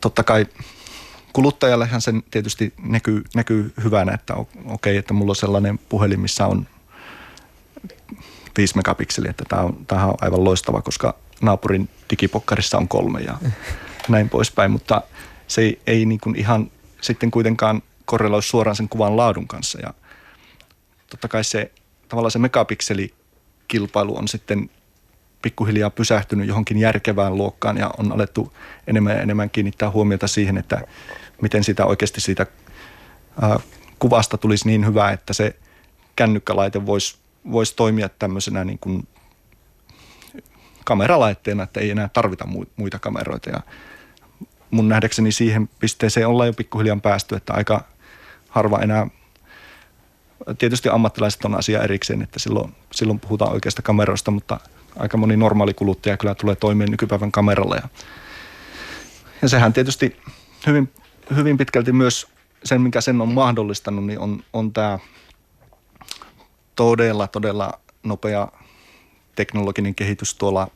[0.00, 0.46] totta kai
[1.38, 6.46] kuluttajallehan sen tietysti näkyy, näkyy hyvänä, että okei, okay, että mulla on sellainen puhelin, missä
[6.46, 6.66] on
[8.56, 13.38] 5 megapikseliä, että tämä on, tämähän on aivan loistava, koska naapurin digipokkarissa on kolme ja
[14.08, 15.02] näin poispäin, mutta
[15.48, 16.70] se ei, ei niin kuin ihan
[17.00, 19.78] sitten kuitenkaan korreloi suoraan sen kuvan laadun kanssa.
[19.80, 19.94] Ja
[21.10, 21.72] totta kai se
[22.08, 24.70] tavallaan se megapikselikilpailu on sitten
[25.42, 28.52] pikkuhiljaa pysähtynyt johonkin järkevään luokkaan ja on alettu
[28.86, 30.80] enemmän ja enemmän kiinnittää huomiota siihen, että
[31.42, 32.46] miten sitä oikeasti siitä
[33.98, 35.56] kuvasta tulisi niin hyvä, että se
[36.16, 37.16] kännykkälaite voisi
[37.52, 39.08] vois toimia tämmöisenä niin kuin
[40.84, 43.50] kameralaitteena, että ei enää tarvita muita kameroita.
[43.50, 43.60] Ja
[44.70, 47.84] mun nähdäkseni siihen pisteeseen ollaan jo pikkuhiljaa päästy, että aika
[48.48, 49.06] harva enää
[50.58, 54.60] Tietysti ammattilaiset on asia erikseen, että silloin, silloin puhutaan oikeasta kameroista, mutta
[54.98, 57.76] aika moni normaali kuluttaja kyllä tulee toimeen nykypäivän kameralla.
[57.76, 57.88] Ja,
[59.42, 60.16] ja sehän tietysti
[60.66, 60.92] hyvin
[61.36, 62.26] hyvin pitkälti myös
[62.64, 64.98] sen, mikä sen on mahdollistanut, niin on, on tämä
[66.76, 68.48] todella, todella nopea
[69.34, 70.70] teknologinen kehitys tuolla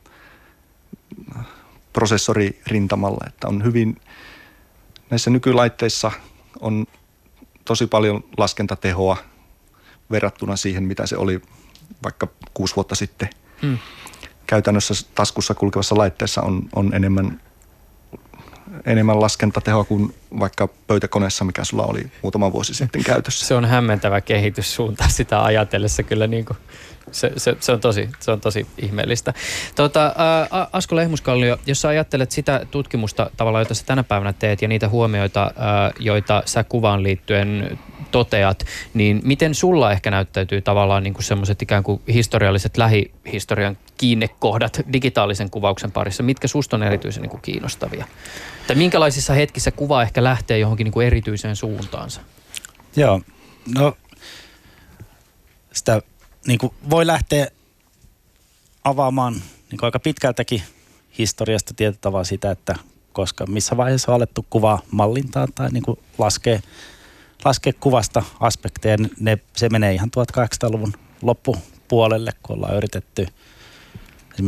[1.93, 4.01] prosessoririntamalla, että on hyvin,
[5.09, 6.11] näissä nykylaitteissa
[6.59, 6.85] on
[7.65, 9.17] tosi paljon laskentatehoa
[10.11, 11.41] verrattuna siihen, mitä se oli
[12.03, 13.29] vaikka kuusi vuotta sitten.
[13.61, 13.77] Hmm.
[14.53, 17.41] Käytännössä taskussa kulkevassa laitteessa on, on enemmän
[18.85, 23.45] enemmän laskentatehoa kuin vaikka pöytäkoneessa, mikä sulla oli muutama vuosi sitten käytössä.
[23.45, 26.57] Se on hämmentävä kehityssuunta sitä ajatellessa kyllä niin kuin
[27.11, 29.33] se, se, se, on tosi, se on tosi ihmeellistä.
[29.75, 34.61] Tuota, ää, Asko Lehmuskallio, jos sä ajattelet sitä tutkimusta tavallaan, jota sä tänä päivänä teet
[34.61, 37.79] ja niitä huomioita, ää, joita sä kuvaan liittyen
[38.13, 44.81] toteat, niin miten sulla ehkä näyttäytyy tavallaan niin kuin semmoiset ikään kuin historialliset lähihistorian kiinnekohdat
[44.93, 46.23] digitaalisen kuvauksen parissa?
[46.23, 48.05] Mitkä susta on erityisen niin kuin kiinnostavia?
[48.67, 52.21] Tai minkälaisissa hetkissä kuva ehkä lähtee johonkin niin kuin erityiseen suuntaansa?
[52.95, 53.21] Joo,
[53.77, 53.97] no
[55.73, 56.01] sitä
[56.47, 57.47] niin kuin voi lähteä
[58.83, 60.61] avaamaan niin kuin aika pitkältäkin
[61.17, 62.75] historiasta tietyllä sitä, että
[63.13, 66.61] koska missä vaiheessa on alettu kuvaa mallintaa tai niin kuin laskee,
[67.45, 68.97] laskee kuvasta aspekteja.
[69.19, 73.27] Ne, se menee ihan 1800-luvun loppupuolelle, kun ollaan yritetty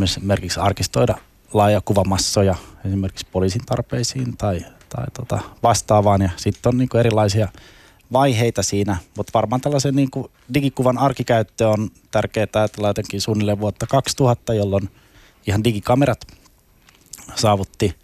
[0.03, 1.17] esimerkiksi arkistoida
[1.53, 2.55] laaja kuvamassoja
[2.86, 6.21] esimerkiksi poliisin tarpeisiin tai, tai tota vastaavaan.
[6.21, 7.47] Ja sitten on niin kuin erilaisia
[8.13, 13.88] vaiheita siinä, mutta varmaan tällaisen niin kuin digikuvan arkikäyttö on tärkeää ajatella jotenkin suunnilleen vuotta
[13.88, 14.89] 2000, jolloin
[15.47, 16.27] ihan digikamerat
[17.36, 17.95] saavutti,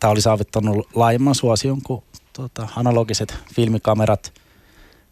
[0.00, 4.32] tämä oli saavuttanut laajemman suosion kuin tuota, analogiset filmikamerat.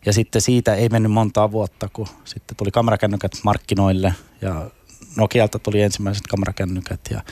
[0.07, 4.71] Ja sitten siitä ei mennyt montaa vuotta, kun sitten tuli kamerakännykät markkinoille ja
[5.17, 7.23] Nokialta tuli ensimmäiset kamerakännykät ja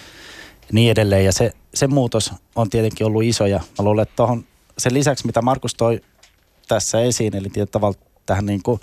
[0.72, 1.24] niin edelleen.
[1.24, 4.44] Ja se, se muutos on tietenkin ollut iso ja mä luulen, että tohon,
[4.78, 6.00] sen lisäksi mitä Markus toi
[6.68, 7.92] tässä esiin, eli tietyllä
[8.26, 8.80] tähän niin kuin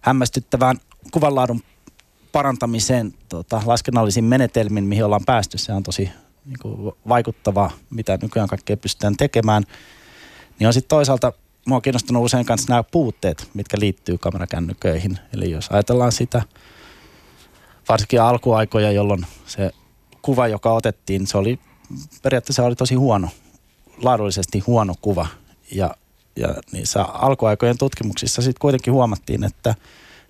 [0.00, 0.76] hämmästyttävään
[1.10, 1.62] kuvanlaadun
[2.32, 5.58] parantamiseen tota, laskennallisiin menetelmin, mihin ollaan päästy.
[5.58, 6.10] Se on tosi
[6.44, 9.62] niin kuin, vaikuttavaa, mitä nykyään kaikkea pystytään tekemään.
[10.58, 11.32] Niin on sitten toisaalta,
[11.66, 15.18] mua on kiinnostunut usein kanssa nämä puutteet, mitkä liittyy kamerakännyköihin.
[15.34, 16.42] Eli jos ajatellaan sitä,
[17.88, 19.70] varsinkin alkuaikoja, jolloin se
[20.22, 21.58] kuva, joka otettiin, se oli
[22.22, 23.28] periaatteessa oli tosi huono,
[24.02, 25.26] laadullisesti huono kuva.
[25.72, 25.96] Ja,
[26.36, 29.74] ja niissä alkuaikojen tutkimuksissa sitten kuitenkin huomattiin, että–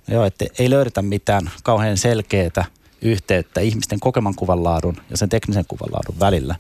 [0.09, 2.65] Joo, että ei löydetä mitään kauhean selkeää
[3.03, 6.55] yhteyttä ihmisten kokeman kuvan laadun ja sen teknisen kuvan laadun välillä.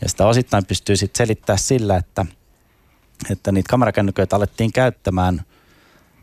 [0.00, 2.26] Ja sitä osittain pystyy sitten selittämään sillä, että,
[3.30, 5.42] että niitä kamerakännyköitä alettiin käyttämään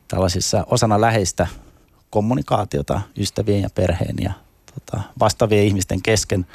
[0.08, 1.48] tällaisissa osana läheistä
[2.10, 4.34] kommunikaatiota ystävien ja perheen ja
[4.74, 6.46] tota, vastaavien ihmisten kesken,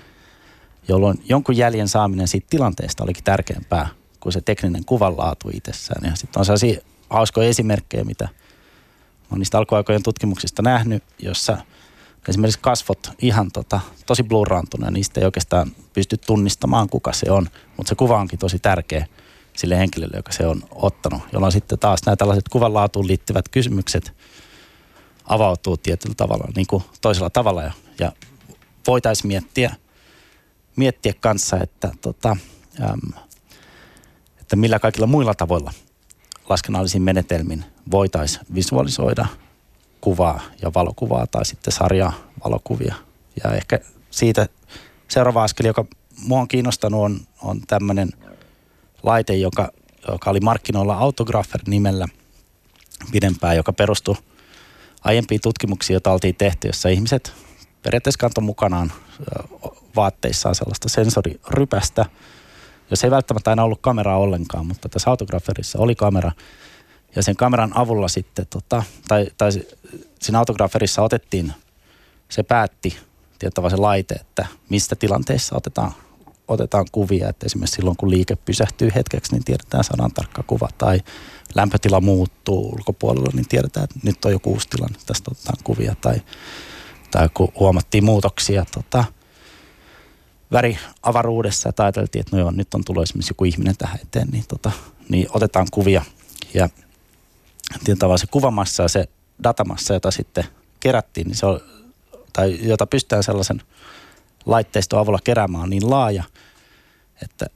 [0.88, 3.88] jolloin jonkun jäljen saaminen siitä tilanteesta olikin tärkeämpää
[4.20, 6.10] kuin se tekninen kuvanlaatu itsessään.
[6.10, 8.28] Ja sitten on sellaisia hauskoja esimerkkejä, mitä–
[9.30, 11.58] olen niistä alkuaikojen tutkimuksista nähnyt, jossa
[12.28, 17.46] esimerkiksi kasvot ihan tota, tosi blurraantuneet, niistä ei oikeastaan pysty tunnistamaan, kuka se on,
[17.76, 19.06] mutta se kuva onkin tosi tärkeä
[19.56, 24.12] sille henkilölle, joka se on ottanut, jolloin sitten taas nämä tällaiset kuvanlaatuun liittyvät kysymykset
[25.24, 28.12] avautuu tietyllä tavalla, niin kuin toisella tavalla ja, ja
[28.86, 29.76] voitaisiin miettiä,
[30.76, 32.36] miettiä kanssa, että, tota,
[32.80, 33.12] äm,
[34.40, 35.72] että millä kaikilla muilla tavoilla
[36.48, 39.26] laskennallisin menetelmin voitaisiin visualisoida
[40.00, 42.12] kuvaa ja valokuvaa tai sitten sarjaa
[42.44, 42.94] valokuvia.
[43.44, 44.48] Ja ehkä siitä
[45.08, 45.84] seuraava askel, joka
[46.22, 48.10] mua on kiinnostanut, on, on tämmöinen
[49.02, 49.72] laite, joka,
[50.08, 52.08] joka oli markkinoilla Autographer nimellä
[53.12, 54.16] pidempään, joka perustui
[55.04, 57.32] aiempiin tutkimuksiin, joita oltiin tehty, jossa ihmiset
[57.82, 58.92] periaatteessa kantoi mukanaan
[59.96, 62.04] vaatteissaan sellaista sensorirypästä,
[62.90, 66.32] jos ei välttämättä aina ollut kameraa ollenkaan, mutta tässä autograferissa oli kamera–
[67.16, 69.50] ja sen kameran avulla sitten, tota, tai, tai
[70.20, 71.52] siinä autograferissa otettiin,
[72.28, 72.98] se päätti
[73.38, 75.92] tiettävä se laite, että mistä tilanteessa otetaan,
[76.48, 77.28] otetaan kuvia.
[77.28, 80.68] Että esimerkiksi silloin, kun liike pysähtyy hetkeksi, niin tiedetään sanan tarkka kuva.
[80.78, 81.00] Tai
[81.54, 85.94] lämpötila muuttuu ulkopuolella, niin tiedetään, että nyt on joku uusi tilanne, tästä otetaan kuvia.
[86.00, 86.22] Tai,
[87.10, 89.04] tai kun huomattiin muutoksia tota,
[90.52, 94.44] väriavaruudessa, että ajateltiin, että no joo, nyt on tullut esimerkiksi joku ihminen tähän eteen, niin,
[94.48, 94.72] tota,
[95.08, 96.04] niin otetaan kuvia.
[96.54, 96.68] Ja
[97.98, 99.08] tavallaan se kuvamassa ja se
[99.42, 100.44] datamassa, jota sitten
[100.80, 101.60] kerättiin, niin se on,
[102.32, 103.62] tai jota pystytään sellaisen
[104.46, 106.24] laitteiston avulla keräämään niin laaja,
[107.22, 107.46] että,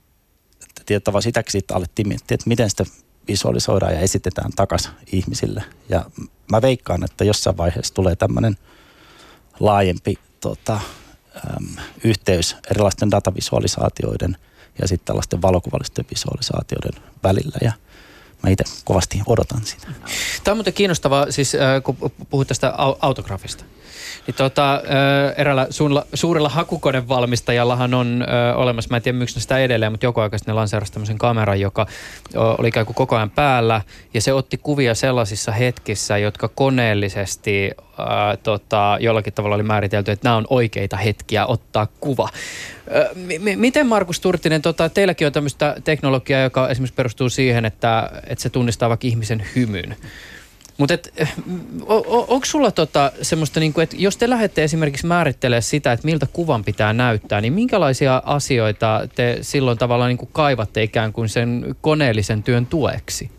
[0.63, 2.85] että tietyllä sitäkin sitten alettiin miettiä, että miten sitä
[3.27, 5.63] visualisoidaan ja esitetään takaisin ihmisille.
[5.89, 6.05] Ja
[6.51, 8.57] mä veikkaan, että jossain vaiheessa tulee tämmöinen
[9.59, 11.67] laajempi tota, äm,
[12.03, 14.37] yhteys erilaisten datavisualisaatioiden
[14.81, 17.57] ja sitten tällaisten valokuvallisten visualisaatioiden välillä.
[17.61, 17.71] Ja
[18.43, 19.87] mä itse kovasti odotan sitä.
[20.43, 21.97] Tämä on muuten kiinnostavaa, siis äh, kun
[22.29, 23.63] puhut tästä autografista.
[24.27, 24.81] Niin tota,
[25.37, 30.19] eräällä suurella, suurella hakukonevalmistajallahan on ö, olemassa, mä en tiedä miksi sitä edelleen, mutta joku
[30.19, 31.87] aika ne lanseerasi tämmöisen kameran, joka
[32.35, 33.81] oli ikään kuin koko ajan päällä
[34.13, 40.27] ja se otti kuvia sellaisissa hetkissä, jotka koneellisesti ö, tota, jollakin tavalla oli määritelty, että
[40.27, 42.29] nämä on oikeita hetkiä ottaa kuva.
[43.15, 48.41] M- miten Markus Turtinen, tota, teilläkin on tämmöistä teknologiaa, joka esimerkiksi perustuu siihen, että, että
[48.41, 49.95] se tunnistaa vaikka ihmisen hymyn.
[50.81, 51.33] Mutta eh,
[52.27, 56.63] onko sulla tota semmoista, niinku, että jos te lähdette esimerkiksi määrittelemään sitä, että miltä kuvan
[56.63, 62.65] pitää näyttää, niin minkälaisia asioita te silloin tavallaan niinku kaivatte ikään kuin sen koneellisen työn
[62.65, 63.31] tueksi?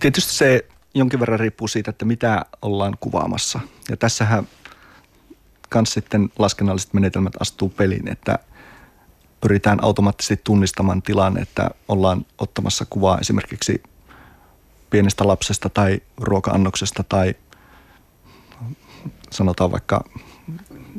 [0.00, 3.60] Tietysti se jonkin verran riippuu siitä, että mitä ollaan kuvaamassa.
[3.90, 4.48] Ja tässähän
[5.74, 8.38] myös sitten laskennalliset menetelmät astuu peliin, että
[9.40, 13.82] pyritään automaattisesti tunnistamaan tilanne, että ollaan ottamassa kuvaa esimerkiksi
[14.94, 17.34] pienestä lapsesta tai ruoka-annoksesta tai
[19.30, 20.04] sanotaan vaikka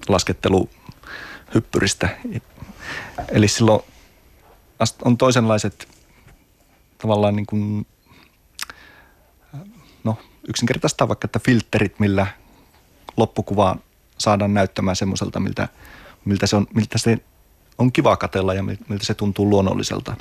[0.08, 2.10] lasketteluhyppyristä.
[3.32, 3.82] Eli silloin
[5.06, 5.88] on toisenlaiset
[6.98, 7.88] tavallaan niin kuin,
[10.04, 12.28] no yksinkertaistaan vaikka, että filterit, millä
[13.18, 13.78] loppukuvaa
[14.18, 15.68] saadaan näyttämään semmoiselta, miltä,
[16.26, 17.18] miltä, se on, miltä se
[17.78, 20.16] on kiva katella ja miltä se tuntuu luonnolliselta.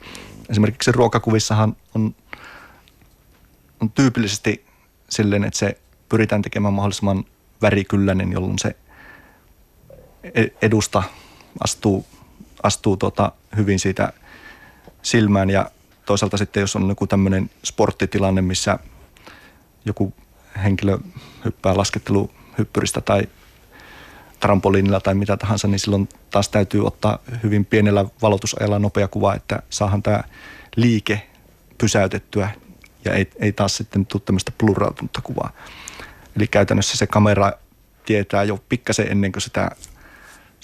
[0.50, 2.14] Esimerkiksi ruokakuvissahan on,
[3.80, 4.64] on tyypillisesti
[5.10, 7.24] silleen, että se pyritään tekemään mahdollisimman
[7.62, 8.76] värikylläinen, jolloin se
[10.34, 11.02] e-, edusta
[11.64, 12.06] astuu,
[12.62, 14.12] astuu tota hyvin siitä
[15.02, 15.50] silmään.
[15.50, 15.70] Ja
[16.06, 18.78] toisaalta sitten jos on joku tämmöinen sporttitilanne, missä
[19.84, 20.12] joku
[20.64, 20.98] henkilö
[21.44, 23.28] hyppää lasketteluhyppyristä tai
[24.40, 29.62] trampoliinilla tai mitä tahansa, niin silloin taas täytyy ottaa hyvin pienellä valotusajalla nopea kuva, että
[29.70, 30.24] saahan tämä
[30.76, 31.26] liike
[31.78, 32.50] pysäytettyä
[33.04, 35.52] ja ei, ei taas sitten tule tämmöistä plurautunutta kuvaa.
[36.36, 37.52] Eli käytännössä se kamera
[38.06, 39.70] tietää jo pikkasen ennen kuin sitä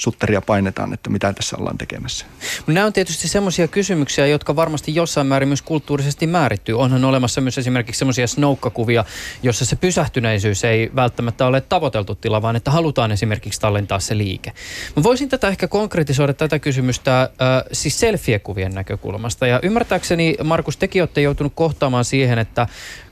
[0.01, 2.27] sutteria painetaan, että mitä tässä ollaan tekemässä.
[2.67, 6.79] Nämä on tietysti semmoisia kysymyksiä, jotka varmasti jossain määrin myös kulttuurisesti määrittyy.
[6.79, 9.05] Onhan olemassa myös esimerkiksi semmoisia snoukkakuvia,
[9.43, 14.53] jossa se pysähtyneisyys ei välttämättä ole tavoiteltu tila, vaan että halutaan esimerkiksi tallentaa se liike.
[14.97, 17.29] Mä voisin tätä ehkä konkretisoida tätä kysymystä äh,
[17.73, 19.47] siis selfie-kuvien näkökulmasta.
[19.47, 22.67] Ja ymmärtääkseni, Markus, tekin olette joutunut kohtaamaan siihen, että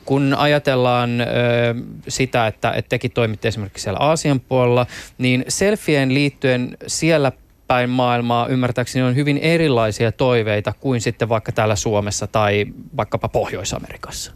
[0.09, 1.25] kun ajatellaan ö,
[2.09, 4.87] sitä, että, että tekin toimitte esimerkiksi siellä Aasian puolella,
[5.19, 7.33] niin selfien liittyen siellä
[7.67, 12.67] päin maailmaa ymmärtääkseni on hyvin erilaisia toiveita kuin sitten vaikka täällä Suomessa tai
[12.97, 14.33] vaikkapa Pohjois-Amerikassa.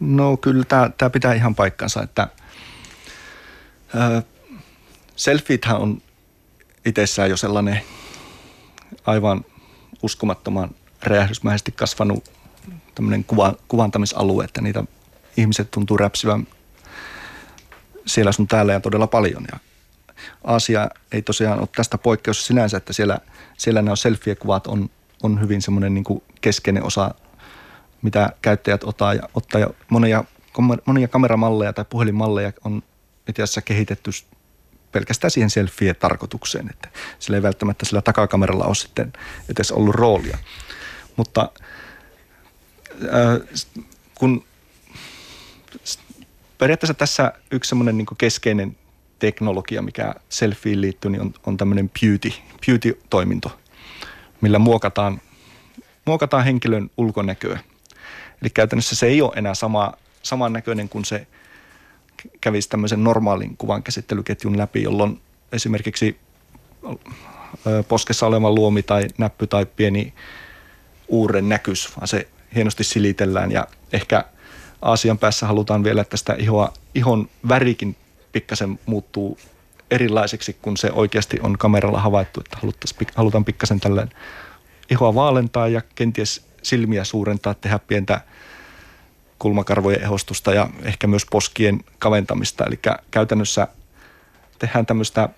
[0.00, 0.64] No kyllä
[0.98, 2.28] tämä pitää ihan paikkansa, että
[3.94, 4.22] ö,
[5.16, 6.02] selfithän on
[6.86, 7.80] itsessään jo sellainen
[9.06, 9.44] aivan
[10.02, 10.70] uskomattoman
[11.02, 12.35] räjähdysmäisesti kasvanut
[12.96, 14.84] tämmöinen kuva, kuvantamisalue, että niitä
[15.36, 16.46] ihmiset tuntuu räpsivän
[18.06, 19.44] siellä sun täällä ja todella paljon.
[19.52, 19.58] Ja
[20.44, 23.18] Aasia ei tosiaan ole tästä poikkeus sinänsä, että siellä,
[23.58, 24.90] siellä nämä selfie-kuvat on,
[25.22, 27.14] on hyvin semmoinen niin kuin keskeinen osa,
[28.02, 29.60] mitä käyttäjät ottaa ja, ottaa.
[29.60, 30.24] Ja monia,
[30.84, 32.82] monia kameramalleja tai puhelinmalleja on
[33.28, 34.10] itse asiassa kehitetty
[34.92, 39.12] pelkästään siihen selfie-tarkoitukseen, että sillä ei välttämättä sillä takakameralla ole sitten
[39.48, 40.38] edes ollut roolia.
[41.16, 41.50] Mutta
[44.14, 44.44] kun
[46.58, 48.76] periaatteessa tässä yksi semmoinen niin keskeinen
[49.18, 52.32] teknologia, mikä selfieen liittyy, niin on, on tämmöinen beauty,
[52.66, 53.58] beauty-toiminto,
[54.40, 55.20] millä muokataan,
[56.04, 57.58] muokataan henkilön ulkonäköä.
[58.42, 61.26] Eli käytännössä se ei ole enää sama, saman näköinen kuin se
[62.40, 65.20] kävisi tämmöisen normaalin kuvan käsittelyketjun läpi, jolloin
[65.52, 66.18] esimerkiksi
[67.88, 70.14] poskessa oleva luomi tai näppy tai pieni
[71.08, 74.24] uurren näkys, vaan se hienosti silitellään ja ehkä
[74.82, 77.96] Aasian päässä halutaan vielä, että sitä ihoa, ihon värikin
[78.32, 79.38] pikkasen muuttuu
[79.90, 82.58] erilaiseksi, kun se oikeasti on kameralla havaittu, että
[83.14, 84.10] halutaan pikkasen tällöin
[84.90, 88.20] ihoa vaalentaa ja kenties silmiä suurentaa, tehdä pientä
[89.38, 92.64] kulmakarvojen ehostusta ja ehkä myös poskien kaventamista.
[92.64, 92.78] Eli
[93.10, 93.68] käytännössä
[94.58, 95.28] tehdään tämmöistä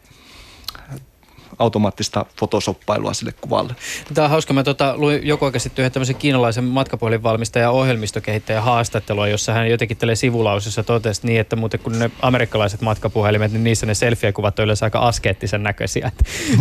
[1.59, 3.75] automaattista fotosoppailua sille kuvalle.
[4.15, 4.55] Tämä on hauska.
[4.55, 9.71] Mä tota, luin joku aika sitten yhden tämmöisen kiinalaisen matkapuhelinvalmistajan ja ohjelmistokehittäjän haastattelua, jossa hän
[9.71, 14.59] jotenkin tälle sivulausessa totesi niin, että muuten kun ne amerikkalaiset matkapuhelimet, niin niissä ne selfie-kuvat
[14.59, 16.13] on yleensä aika askeettisen näköisiä.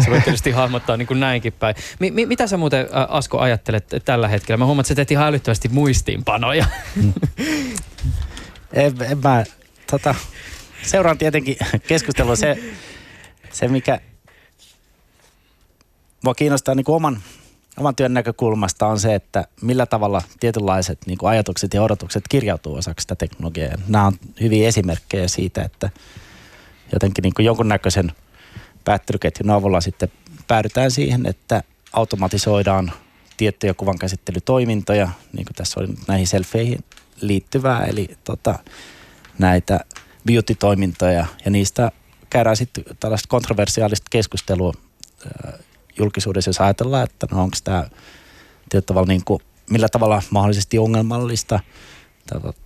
[0.05, 1.75] Se voi tietysti hahmottaa niin kuin näinkin päin.
[1.99, 4.57] Mi- mi- mitä sä muuten Asko ajattelet tällä hetkellä?
[4.57, 6.65] Mä huomaan, että sä teet ihan älyttömästi muistiinpanoja.
[8.73, 9.43] en, en mä,
[9.91, 10.15] tota,
[10.81, 11.57] seuraan tietenkin
[11.88, 12.36] keskustelua.
[12.36, 12.57] Se,
[13.51, 13.99] se mikä
[16.23, 17.21] mua kiinnostaa niin kuin oman,
[17.77, 22.75] oman työn näkökulmasta on se, että millä tavalla tietynlaiset niin kuin ajatukset ja odotukset kirjautuu
[22.75, 23.77] osaksi sitä teknologiaa.
[23.88, 25.89] Nämä on hyviä esimerkkejä siitä, että
[26.93, 28.12] jotenkin niin kuin jonkunnäköisen
[28.83, 30.12] päättelyketjun avulla sitten
[30.48, 31.63] päädytään siihen, että
[31.94, 32.92] automatisoidaan
[33.37, 36.83] tiettyjä kuvankäsittelytoimintoja, niin kuin tässä oli näihin selfeihin
[37.21, 38.60] liittyvää, eli tota,
[39.39, 39.79] näitä
[40.25, 41.92] beauty-toimintoja, ja niistä
[42.29, 44.73] käydään sitten tällaista kontroversiaalista keskustelua
[46.00, 47.85] julkisuudessa, jos ajatellaan, että no onko tämä
[48.85, 51.60] tavalla niin kuin, millä tavalla mahdollisesti ongelmallista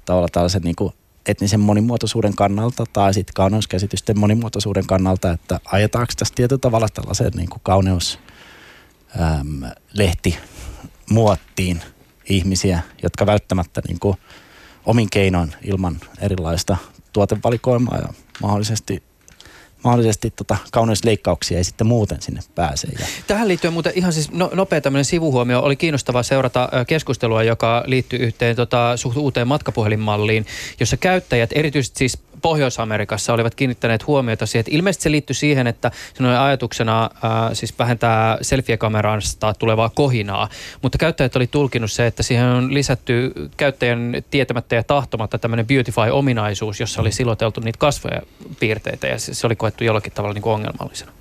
[0.05, 0.93] tavalla tällaisen niin kuin
[1.25, 7.49] etnisen monimuotoisuuden kannalta tai sitten kauneuskäsitysten monimuotoisuuden kannalta, että ajetaanko tässä tietyllä tavalla tällaiseen niin
[7.49, 8.19] kuin kauneus
[9.21, 9.63] äm,
[9.93, 10.37] lehti
[11.09, 11.81] muottiin
[12.29, 14.17] ihmisiä, jotka välttämättä niin kuin
[14.85, 16.77] omin keinoin ilman erilaista
[17.13, 19.03] tuotevalikoimaa ja mahdollisesti
[19.83, 22.87] mahdollisesti tota, kauneusleikkauksia ei sitten muuten sinne pääse.
[22.99, 23.05] Ja.
[23.27, 25.59] Tähän liittyen muuten ihan siis no, nopea tämmöinen sivuhuomio.
[25.59, 30.45] Oli kiinnostavaa seurata keskustelua, joka liittyy yhteen tota, suht uuteen matkapuhelinmalliin,
[30.79, 35.91] jossa käyttäjät, erityisesti siis Pohjois-Amerikassa olivat kiinnittäneet huomiota siihen, että ilmeisesti se liittyy siihen, että
[36.13, 40.49] se on ajatuksena ää, siis vähentää selfie-kamerasta tulevaa kohinaa,
[40.81, 46.79] mutta käyttäjät oli tulkinut se, että siihen on lisätty käyttäjän tietämättä ja tahtomatta tämmöinen beautify-ominaisuus,
[46.79, 48.21] jossa oli siloteltu niitä kasvoja
[48.59, 51.11] piirteitä ja se oli koettu jollakin tavalla niin kuin ongelmallisena.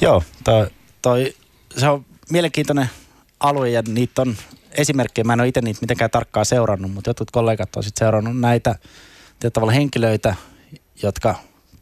[0.00, 0.66] Joo, toi,
[1.02, 1.34] toi,
[1.76, 2.90] se on mielenkiintoinen
[3.40, 4.36] alue ja niitä on
[4.72, 5.24] esimerkkejä.
[5.24, 8.74] Mä en ole itse niitä mitenkään tarkkaan seurannut, mutta jotkut kollegat on sitten seurannut näitä
[9.52, 10.34] tavalla henkilöitä,
[11.02, 11.34] jotka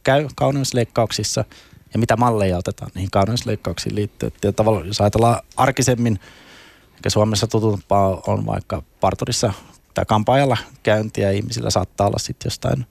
[0.03, 1.45] käy kauneusleikkauksissa
[1.93, 4.33] ja mitä malleja otetaan niihin kauneusleikkauksiin liittyen.
[4.33, 6.21] Tietyllä tavalla, jos ajatellaan arkisemmin,
[6.97, 9.53] mikä Suomessa tutumpaa on vaikka parturissa
[9.95, 12.87] tai kampaajalla käyntiä, ihmisillä saattaa olla sitten jostain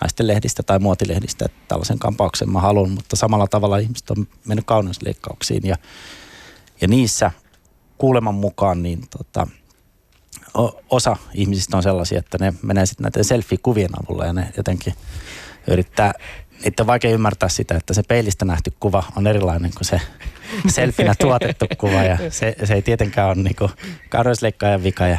[0.00, 4.64] naisten lehdistä tai muotilehdistä, että tällaisen kampauksen mä haluan, mutta samalla tavalla ihmiset on mennyt
[4.66, 5.76] kauneusleikkauksiin ja,
[6.80, 7.30] ja niissä
[7.98, 9.46] kuuleman mukaan niin tota,
[10.90, 14.94] osa ihmisistä on sellaisia, että ne menee sitten näiden selfie-kuvien avulla ja ne jotenkin
[15.66, 16.12] yrittää,
[16.64, 20.00] niitä on vaikea ymmärtää sitä, että se peilistä nähty kuva on erilainen kuin se
[20.76, 23.70] selfinä tuotettu kuva ja se, se ei tietenkään ole niinku
[24.08, 25.18] kauneusleikkaajan vika ja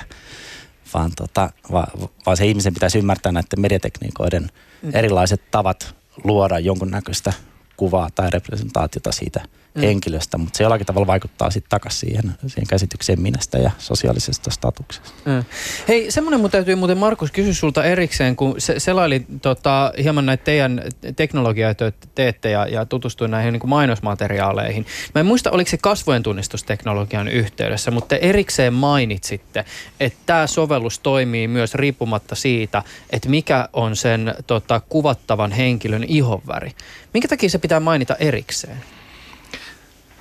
[0.94, 1.88] vaan, tota, va,
[2.26, 4.50] vaan se ihmisen pitäisi ymmärtää näiden mediatekniikoiden
[4.82, 4.92] mm.
[4.94, 7.34] erilaiset tavat luoda jonkunnäköistä
[7.80, 9.42] kuvaa tai representaatiota siitä–
[9.76, 9.82] mm.
[9.82, 15.10] henkilöstä, mutta se jollakin tavalla vaikuttaa sitten takaisin siihen, siihen käsitykseen minästä ja sosiaalisesta statuksesta.
[15.26, 15.44] Mm.
[15.88, 20.44] Hei, semmoinen mun täytyy muuten Markus kysyä sulta erikseen, kun se, selaili tota, hieman näitä
[20.44, 20.82] teidän
[21.16, 24.86] teknologiaa, joita teette ja, ja tutustuin näihin niin kuin mainosmateriaaleihin.
[25.16, 29.66] Mä en muista, oliko se kasvojen tunnistusteknologian yhteydessä, mutta te erikseen mainitsitte,
[30.00, 36.72] että tämä sovellus toimii myös riippumatta siitä, että mikä on sen tota, kuvattavan henkilön ihonväri.
[37.14, 38.84] Minkä takia se pitää mainita erikseen?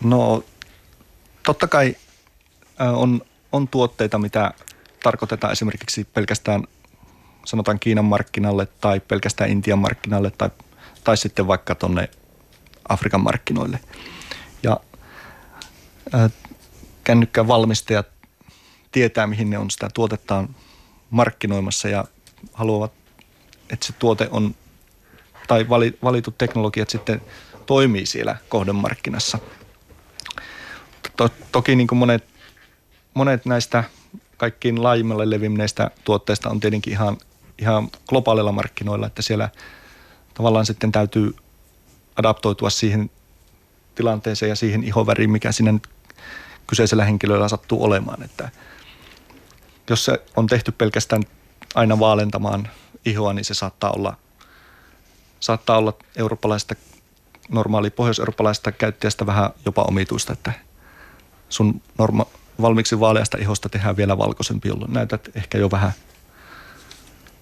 [0.04, 0.44] No
[1.46, 1.96] totta kai
[2.78, 3.22] on,
[3.52, 4.54] on tuotteita, mitä
[5.02, 6.64] tarkoitetaan esimerkiksi pelkästään
[7.44, 10.50] sanotaan Kiinan markkinalle tai pelkästään Intian markkinalle tai,
[11.04, 12.10] tai sitten vaikka tuonne
[12.88, 13.80] Afrikan markkinoille.
[14.62, 14.80] Ja
[17.04, 18.06] kännykkän valmistajat
[18.92, 20.56] tietää, mihin ne on sitä tuotettaan
[21.10, 22.04] markkinoimassa ja
[22.52, 22.92] haluavat,
[23.70, 24.54] että se tuote on
[25.48, 25.66] tai
[26.02, 27.22] valitut teknologiat sitten
[27.66, 29.38] toimii siellä kohdemarkkinassa–
[31.18, 32.24] to, toki niin kuin monet,
[33.14, 33.84] monet näistä
[34.36, 37.16] kaikkiin laajimmalle levinneistä tuotteista on tietenkin ihan,
[37.58, 39.48] ihan globaalilla markkinoilla, että siellä
[40.34, 41.34] tavallaan sitten täytyy
[42.16, 43.10] adaptoitua siihen
[43.94, 45.88] tilanteeseen ja siihen ihoväriin, mikä siinä nyt
[46.66, 48.22] kyseisellä henkilöllä sattuu olemaan.
[48.22, 48.50] Että
[49.90, 51.22] jos se on tehty pelkästään
[51.74, 52.68] aina vaalentamaan
[53.04, 54.16] ihoa, niin se saattaa olla,
[55.40, 56.74] saattaa olla eurooppalaista,
[57.48, 60.52] normaali pohjois-eurooppalaista käyttäjästä vähän jopa omituista, että–
[61.48, 62.26] sun norma,
[62.60, 65.92] valmiiksi vaaleasta ihosta tehdään vielä valkoisempi, jolloin näytät ehkä jo vähän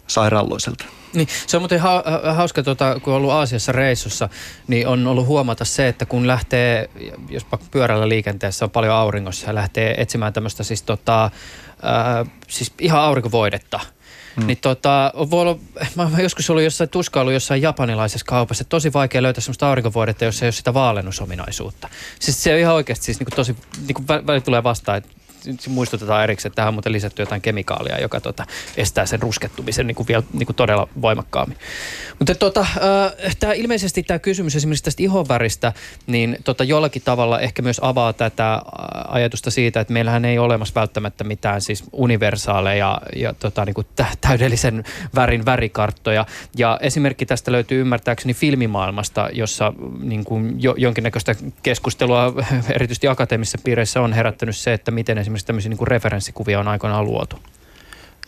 [0.07, 0.85] sairaalloiselta.
[1.15, 4.29] Niin, se on muuten ha- hauska, tuota, kun on ollut Aasiassa reissussa,
[4.69, 6.91] niin on ollut huomata se, että kun lähtee,
[7.29, 11.31] jos pyörällä liikenteessä on paljon auringossa ja lähtee etsimään tämmöistä siis, tota,
[11.83, 13.81] ää, siis ihan aurinkovoidetta–
[14.37, 14.47] Mm.
[14.47, 15.59] Niin tota, voi olla,
[15.97, 20.25] mä oon joskus ollut jossain tuskailu jossain japanilaisessa kaupassa, että tosi vaikea löytää sellaista aurinkovuodetta,
[20.25, 21.89] jos ei ole sitä vaalennusominaisuutta.
[22.21, 23.57] Siis se on ihan oikeasti siis niin tosi,
[23.87, 25.09] niin kuin väli tulee vastaan, että
[25.69, 29.95] muistutetaan erikseen, että tähän on muuten lisätty jotain kemikaalia, joka tota, estää sen ruskettumisen niin
[29.95, 31.59] kuin vielä niin kuin todella voimakkaammin.
[32.19, 35.73] Mutta tota, äh, tämä, ilmeisesti tämä kysymys esimerkiksi tästä ihonväristä,
[36.07, 38.63] niin tota, jollakin tavalla ehkä myös avaa tätä
[39.09, 43.87] ajatusta siitä, että meillähän ei ole olemassa välttämättä mitään siis universaaleja ja tota, niin kuin
[44.21, 44.85] täydellisen
[45.15, 46.27] värin värikarttoja.
[46.57, 52.33] Ja esimerkki tästä löytyy ymmärtääkseni filmimaailmasta, jossa niin kuin jo, jonkinnäköistä keskustelua
[52.77, 56.69] erityisesti akateemisissa piireissä on herättänyt se, että miten esimerkiksi esimerkiksi tämmöisiä niin kuin referenssikuvia on
[56.69, 57.37] aikoinaan luotu?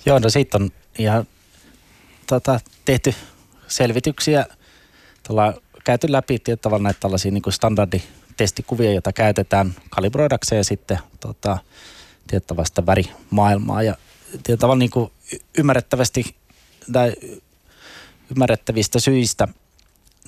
[0.06, 1.26] Joo, no siitä on ihan
[2.26, 3.14] tota, tehty
[3.68, 4.46] selvityksiä.
[5.26, 5.54] Tuolla
[5.84, 11.58] käyty läpi tavallaan näitä tällaisia niin standarditestikuvia, joita käytetään kalibroidakseen sitten tota,
[12.26, 13.82] tiettävästä värimaailmaa.
[13.82, 13.96] Ja
[14.58, 15.12] tavallaan niin kuin
[15.58, 16.34] ymmärrettävästi
[16.92, 17.12] tai
[18.30, 19.48] ymmärrettävistä syistä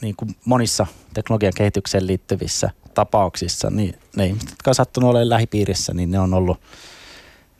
[0.00, 5.94] niin kuin monissa teknologian kehitykseen liittyvissä tapauksissa, niin ne ihmiset, jotka on sattunut olemaan lähipiirissä,
[5.94, 6.60] niin ne on ollut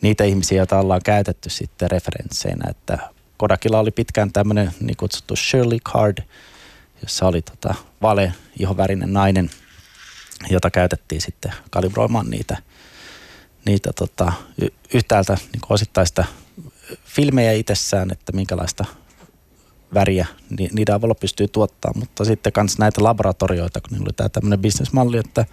[0.03, 2.71] niitä ihmisiä, joita ollaan käytetty sitten referensseinä.
[2.71, 2.99] Että
[3.37, 6.19] Kodakilla oli pitkään tämmöinen niin kutsuttu Shirley Card,
[7.03, 9.51] jossa oli tota vale ihovärinen nainen,
[10.51, 12.57] jota käytettiin sitten kalibroimaan niitä,
[13.65, 14.33] niitä tota,
[14.95, 16.25] yhtäältä niin osittaista
[17.05, 18.85] filmejä itsessään, että minkälaista
[19.95, 24.59] väriä niiden avulla pystyy tuottaa, mutta sitten myös näitä laboratorioita, kun niillä oli tämä tämmöinen
[24.59, 25.45] bisnesmalli, että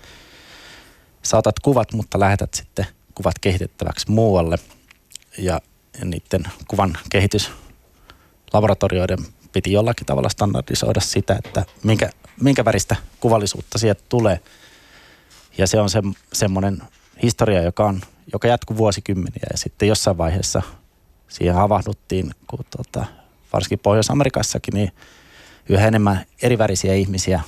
[1.21, 2.85] saatat kuvat, mutta lähetät sitten
[3.15, 4.57] kuvat kehitettäväksi muualle
[5.37, 5.61] ja,
[5.99, 9.19] ja niiden kuvan kehityslaboratorioiden
[9.53, 12.09] piti jollakin tavalla standardisoida sitä, että minkä,
[12.41, 14.39] minkä väristä kuvallisuutta sieltä tulee.
[15.57, 16.01] Ja se on se,
[16.33, 16.81] semmoinen
[17.23, 18.01] historia, joka, on,
[18.33, 20.61] joka jatkuu vuosikymmeniä ja sitten jossain vaiheessa
[21.27, 23.05] siihen havahduttiin, kun tuota,
[23.53, 24.91] varsinkin Pohjois-Amerikassakin, niin
[25.69, 27.41] yhä enemmän erivärisiä ihmisiä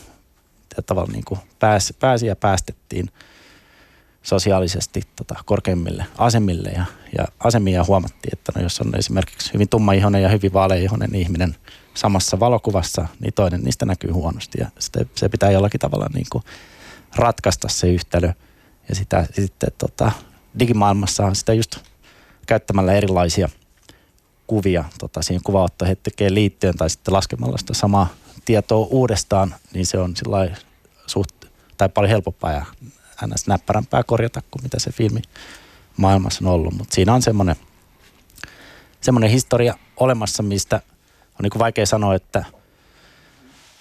[0.86, 3.10] tavalla niin kuin pääsi, pääsi ja päästettiin
[4.24, 6.86] sosiaalisesti tota, korkeimmille asemille ja,
[7.18, 11.56] ja asemia huomattiin, että no jos on esimerkiksi hyvin tummaihoinen ja hyvin vaaleihoinen ihminen
[11.93, 16.43] samassa valokuvassa, niin toinen niistä näkyy huonosti ja sitä, se pitää jollakin tavalla niin kuin
[17.16, 18.34] ratkaista se yhtälö
[18.89, 20.12] ja sitä sitten tota,
[20.60, 21.78] digimaailmassa sitä just
[22.47, 23.50] käyttämällä erilaisia
[24.50, 28.08] kuvia tota, siihen kuvaottohetkeen liittyen tai sitten laskemalla sitä samaa
[28.45, 30.56] tietoa uudestaan, niin se on sillä
[31.06, 31.32] suht,
[31.78, 32.66] tai paljon helpompaa ja
[33.28, 33.47] ns.
[33.47, 35.22] näppärämpää korjata kuin mitä se filmi
[35.97, 36.74] maailmassa on ollut.
[36.74, 37.56] Mutta siinä on semmoinen,
[39.02, 40.82] semmoinen historia olemassa, mistä
[41.30, 42.45] on niin kuin vaikea sanoa, että,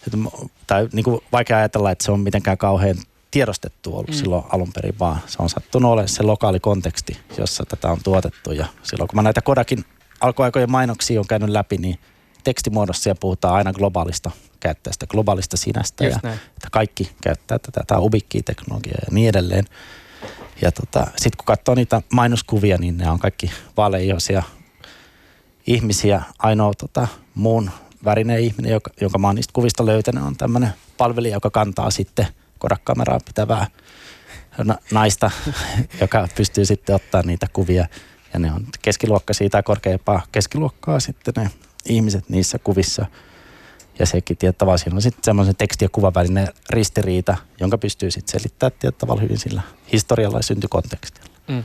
[0.07, 0.19] että
[0.67, 2.97] tai niin kuin vaikea ajatella, että se on mitenkään kauhean
[3.31, 4.15] tiedostettu ollut mm.
[4.15, 8.53] silloin alun perin, vaan se on sattunut olemaan se lokaali konteksti, jossa tätä on tuotettu.
[8.53, 9.85] Ja silloin kun mä näitä Kodakin
[10.21, 11.99] alkuaikojen mainoksia on käynyt läpi, niin
[12.45, 16.41] tekstimuodossa siellä puhutaan aina globaalista käyttäjästä, globaalista sinästä Just ja näin.
[16.49, 19.65] että kaikki käyttää tätä, tämä ubikkiä teknologiaa ja niin edelleen.
[20.63, 24.43] Ja tota, sitten kun katsoo niitä mainoskuvia, niin ne on kaikki vaaleihoisia
[25.67, 26.23] ihmisiä.
[26.39, 27.71] Ainoa tota, muun
[28.05, 32.27] värinen ihminen, joka, jonka mä oon niistä kuvista löytänyt, on tämmöinen palvelija, joka kantaa sitten
[32.59, 33.67] kodakameraa pitävää
[34.91, 35.31] naista,
[36.01, 37.87] joka pystyy sitten ottaa niitä kuvia–
[38.33, 41.51] ja ne on keskiluokkaisia tai korkeampaa keskiluokkaa sitten ne
[41.85, 43.07] ihmiset niissä kuvissa.
[43.99, 48.41] Ja sekin tiettävä siinä on sitten semmoisen teksti- ja kuvan välinen ristiriita, jonka pystyy sitten
[48.41, 49.63] selittämään tiettävällä hyvin sillä
[49.93, 51.31] historialla ja syntykontekstilla.
[51.49, 51.65] Mm.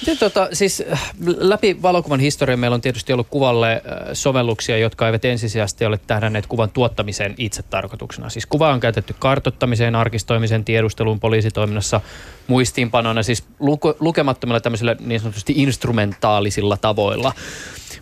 [0.00, 3.82] Miten tota, siis äh, läpi valokuvan historian meillä on tietysti ollut kuvalle äh,
[4.12, 8.30] sovelluksia, jotka eivät ensisijaisesti ole tähdänneet kuvan tuottamiseen itse tarkoituksena.
[8.30, 12.00] Siis kuva on käytetty kartottamiseen, arkistoimiseen, tiedusteluun, poliisitoiminnassa,
[12.46, 17.32] muistiinpanona, siis luke- lukemattomilla tämmöisillä niin sanotusti instrumentaalisilla tavoilla.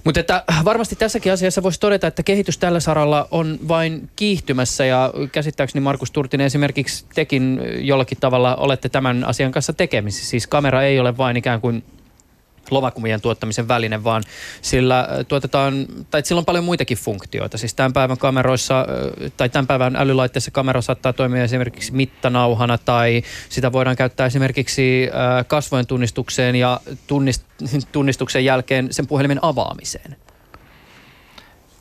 [0.04, 5.12] Mutta että varmasti tässäkin asiassa voisi todeta, että kehitys tällä saralla on vain kiihtymässä ja
[5.32, 10.30] käsittääkseni Markus Turtinen esimerkiksi tekin jollakin tavalla olette tämän asian kanssa tekemisissä.
[10.30, 11.84] Siis kamera ei ole vain ikään kuin
[12.70, 14.22] lomakumien tuottamisen väline, vaan
[14.62, 17.58] sillä tuotetaan, tai sillä on paljon muitakin funktioita.
[17.58, 18.86] Siis tämän päivän kameroissa,
[19.36, 25.10] tai tämän päivän älylaitteessa kamera saattaa toimia esimerkiksi mittanauhana, tai sitä voidaan käyttää esimerkiksi
[25.46, 27.42] kasvojen tunnistukseen ja tunnist,
[27.92, 30.16] tunnistuksen jälkeen sen puhelimen avaamiseen.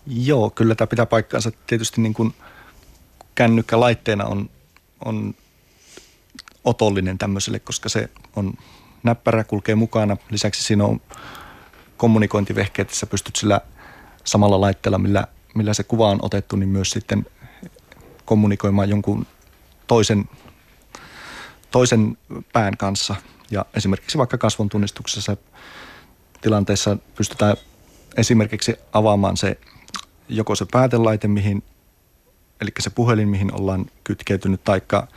[0.08, 1.52] Joo, kyllä tämä pitää paikkaansa.
[1.68, 2.34] Tietysti niin kuin
[3.36, 4.50] kännykkä laitteena on,
[5.06, 5.36] on
[6.64, 8.54] otollinen tämmöiselle, koska se on
[9.04, 10.18] näppärä kulkee mukana.
[10.30, 11.02] Lisäksi siinä on
[11.98, 13.62] kommunikointivehkeet, että sä pystyt sillä
[14.24, 17.26] samalla laitteella, millä, millä se kuva on otettu, niin myös sitten
[18.26, 19.28] kommunikoimaan jonkun
[19.88, 20.30] toisen,
[21.72, 22.18] toisen
[22.54, 23.16] pään kanssa.
[23.52, 25.38] Ja esimerkiksi vaikka kasvon tunnistuksessa
[26.42, 27.58] tilanteessa pystytään
[28.18, 29.58] esimerkiksi avaamaan se
[30.30, 31.64] joko se päätelaite, mihin,
[32.62, 35.08] eli se puhelin, mihin ollaan kytkeytynyt, taikka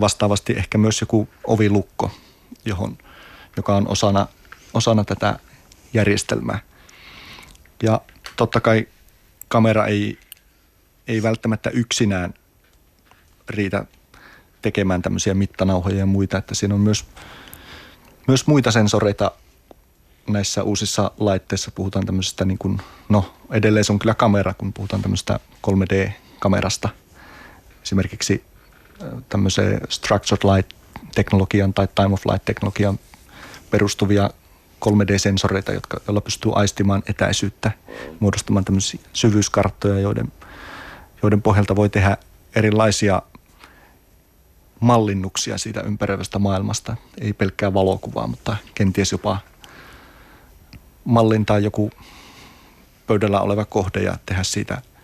[0.00, 2.10] vastaavasti ehkä myös joku ovilukko,
[2.66, 2.98] johon,
[3.56, 4.26] joka on osana,
[4.74, 5.38] osana tätä
[5.92, 6.58] järjestelmää.
[7.82, 8.00] Ja
[8.36, 8.88] totta kai
[9.48, 10.18] kamera ei,
[11.08, 12.34] ei välttämättä yksinään
[13.48, 13.84] riitä
[14.62, 17.04] tekemään tämmöisiä mittanauhoja ja muita, että siinä on myös,
[18.28, 19.30] myös muita sensoreita
[20.28, 21.70] näissä uusissa laitteissa.
[21.70, 26.88] Puhutaan tämmöisestä, niin kuin, no edelleen se on kyllä kamera, kun puhutaan tämmöisestä 3D-kamerasta.
[27.82, 28.44] Esimerkiksi
[29.28, 30.75] tämmöiseen structured light
[31.16, 32.98] teknologian tai time of flight teknologian
[33.70, 34.30] perustuvia
[34.86, 37.70] 3D-sensoreita, jotka, joilla pystyy aistimaan etäisyyttä,
[38.20, 40.32] muodostamaan tämmöisiä syvyyskarttoja, joiden,
[41.22, 42.16] joiden pohjalta voi tehdä
[42.56, 43.22] erilaisia
[44.80, 46.96] mallinnuksia siitä ympäröivästä maailmasta.
[47.20, 49.38] Ei pelkkää valokuvaa, mutta kenties jopa
[51.04, 51.90] mallintaa joku
[53.06, 54.82] pöydällä oleva kohde ja tehdä siitä–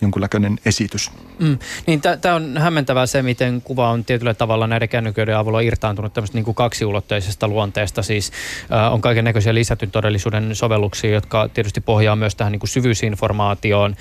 [0.00, 1.10] jonkunlainen esitys.
[1.38, 1.58] Mm.
[1.86, 6.38] Niin tämä on hämmentävää se, miten kuva on tietyllä tavalla näiden kännyköiden avulla irtaantunut tämmöistä
[6.38, 8.02] niin kaksiulotteisesta luonteesta.
[8.02, 8.32] Siis
[8.72, 13.96] äh, on kaiken näköisiä lisätyn todellisuuden sovelluksia, jotka tietysti pohjaa myös tähän niin kuin syvyysinformaatioon.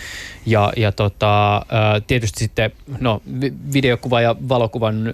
[0.46, 1.64] Ja, ja tota, äh,
[2.08, 3.22] tietysti sitten no,
[3.74, 5.14] videokuva ja valokuvan äh,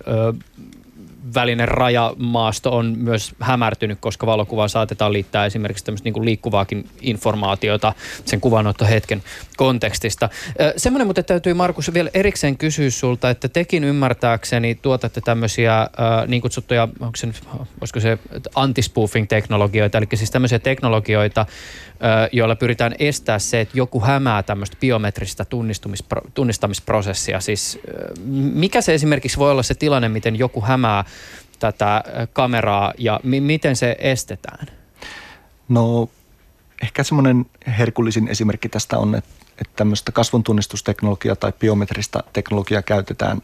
[1.35, 7.93] välinen rajamaasto on myös hämärtynyt, koska valokuvaan saatetaan liittää esimerkiksi tämmöistä niin liikkuvaakin informaatiota
[8.25, 9.23] sen kuvanottohetken
[9.57, 10.29] kontekstista.
[10.77, 15.87] Semmoinen, mutta täytyy Markus vielä erikseen kysyä sulta, että tekin ymmärtääkseni tuotatte tämmöisiä
[16.27, 17.27] niin kutsuttuja, onko se
[17.81, 18.17] olisiko se
[18.55, 21.45] antispoofing-teknologioita, eli siis tämmöisiä teknologioita,
[22.31, 25.45] joilla pyritään estää se, että joku hämää tämmöistä biometristä
[26.33, 27.39] tunnistamisprosessia.
[27.39, 27.79] Siis
[28.53, 31.03] mikä se esimerkiksi voi olla se tilanne, miten joku hämää
[31.59, 32.03] tätä
[32.33, 34.67] kameraa ja mi- miten se estetään?
[35.69, 36.09] No
[36.81, 37.45] ehkä semmoinen
[37.77, 39.29] herkullisin esimerkki tästä on, että,
[39.61, 43.41] että tämmöistä kasvontunnistusteknologiaa tai biometristä teknologiaa käytetään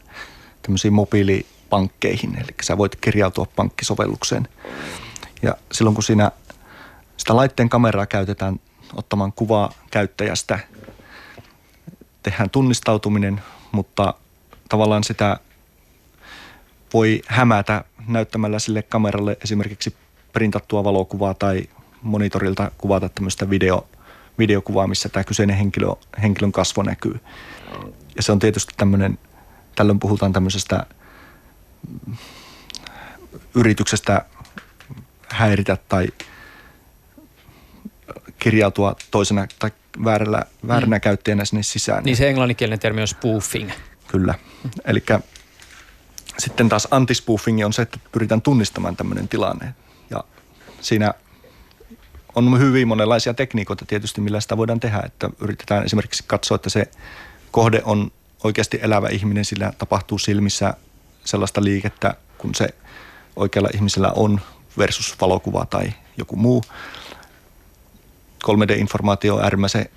[0.61, 2.35] tämmöisiin mobiilipankkeihin.
[2.35, 4.47] Eli sä voit kirjautua pankkisovellukseen.
[5.41, 6.31] Ja silloin kun siinä
[7.17, 8.59] sitä laitteen kameraa käytetään
[8.95, 10.59] ottamaan kuvaa käyttäjästä,
[12.23, 13.41] tehdään tunnistautuminen,
[13.71, 14.13] mutta
[14.69, 15.39] tavallaan sitä
[16.93, 19.95] voi hämätä näyttämällä sille kameralle esimerkiksi
[20.33, 21.63] printattua valokuvaa tai
[22.01, 23.87] monitorilta kuvata tämmöistä video,
[24.37, 25.87] videokuvaa, missä tämä kyseinen henkilö,
[26.21, 27.19] henkilön kasvo näkyy.
[28.15, 29.19] Ja se on tietysti tämmöinen,
[29.75, 30.85] tällöin puhutaan tämmöisestä
[33.55, 34.25] yrityksestä
[35.27, 36.07] häiritä tai
[38.39, 39.71] kirjautua toisena tai
[40.03, 41.01] väärällä, vääränä mm.
[41.01, 42.03] käyttäjänä sinne sisään.
[42.03, 43.71] Niin se englanninkielinen termi on spoofing.
[44.07, 44.35] Kyllä.
[44.85, 45.03] Eli
[46.39, 49.73] sitten taas antispoofing on se, että pyritään tunnistamaan tämmöinen tilanne.
[50.09, 50.23] Ja
[50.81, 51.13] siinä
[52.35, 55.01] on hyvin monenlaisia tekniikoita tietysti, millä sitä voidaan tehdä.
[55.05, 56.91] Että yritetään esimerkiksi katsoa, että se
[57.51, 58.11] kohde on
[58.43, 60.73] oikeasti elävä ihminen, sillä tapahtuu silmissä
[61.25, 62.69] sellaista liikettä, kun se
[63.35, 64.41] oikealla ihmisellä on
[64.77, 66.63] versus valokuva tai joku muu.
[68.45, 69.89] 3D-informaatio on äärimmäisen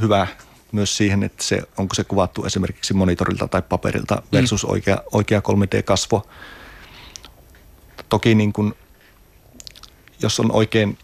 [0.00, 0.26] hyvä
[0.72, 4.70] myös siihen, että se, onko se kuvattu esimerkiksi monitorilta tai paperilta versus mm.
[4.70, 6.26] oikea, oikea 3D-kasvo.
[8.08, 8.74] Toki niin kun,
[10.22, 10.98] jos on oikein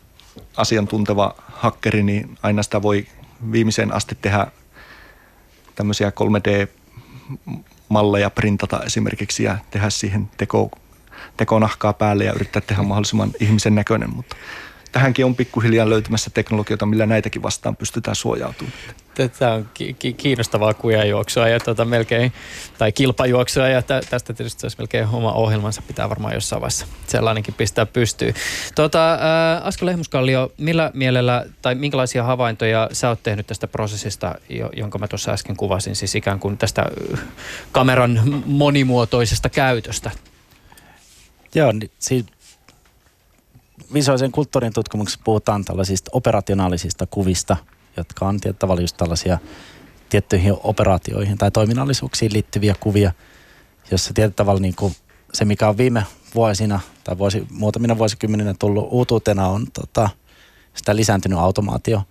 [0.57, 3.07] asiantunteva hakkeri, niin aina sitä voi
[3.53, 4.47] viimeiseen asti tehdä
[5.75, 10.71] tämmöisiä 3D-malleja printata esimerkiksi ja tehdä siihen teko,
[11.37, 14.37] tekonahkaa päälle ja yrittää tehdä mahdollisimman ihmisen näköinen, mutta
[14.97, 18.77] tähänkin on pikkuhiljaa löytymässä teknologioita, millä näitäkin vastaan pystytään suojautumaan.
[19.39, 22.33] Tämä on ki- kiinnostavaa kujajuoksua ja tuota melkein,
[22.79, 27.55] tai kilpajuoksua ja tä- tästä tietysti olisi melkein oma ohjelmansa pitää varmaan jossain vaiheessa sellainenkin
[27.55, 28.35] pistää pystyyn.
[28.75, 34.35] Tuota, äh, Asko Lehmuskallio, millä mielellä tai minkälaisia havaintoja sä oot tehnyt tästä prosessista,
[34.77, 36.87] jonka mä tuossa äsken kuvasin, siis ikään kuin tästä
[37.73, 40.11] kameran monimuotoisesta käytöstä?
[41.55, 42.25] Joo, niin, siis
[43.95, 47.57] visuaalisen kulttuurin tutkimuksessa puhutaan tällaisista operationaalisista kuvista,
[47.97, 49.39] jotka on tavallaan just tällaisia
[50.09, 53.13] tiettyihin operaatioihin tai toiminnallisuuksiin liittyviä kuvia,
[53.91, 54.97] jossa tietyllä tavalla niin kuin
[55.33, 56.03] se, mikä on viime
[56.35, 60.09] vuosina tai vuosi, muutamina vuosikymmeninä tullut uutuutena, on tota,
[60.75, 62.03] sitä lisääntynyt automaatio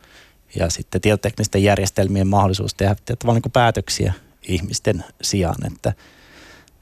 [0.55, 5.93] ja sitten tietoteknisten järjestelmien mahdollisuus tehdä tavallaan niin päätöksiä ihmisten sijaan, että,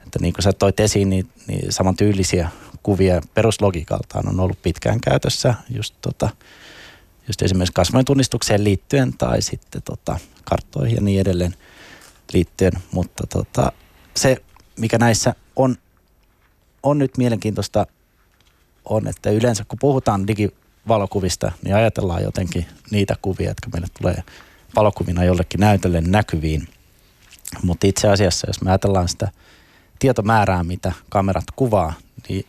[0.02, 2.48] että niin kuin sä toit esiin, niin, niin samantyylisiä
[2.84, 6.28] kuvia peruslogiikaltaan on ollut pitkään käytössä just, tota,
[7.28, 11.54] just esimerkiksi kasvojen tunnistukseen liittyen tai sitten tota, karttoihin ja niin edelleen
[12.32, 12.72] liittyen.
[12.92, 13.72] Mutta tota,
[14.16, 14.36] se,
[14.78, 15.76] mikä näissä on,
[16.82, 17.86] on nyt mielenkiintoista,
[18.84, 24.22] on, että yleensä kun puhutaan digivalokuvista, niin ajatellaan jotenkin niitä kuvia, jotka meille tulee
[24.76, 26.68] valokuvina jollekin näytölle näkyviin.
[27.62, 29.30] Mutta itse asiassa, jos me ajatellaan sitä
[29.98, 31.92] tietomäärää, mitä kamerat kuvaa,
[32.28, 32.46] niin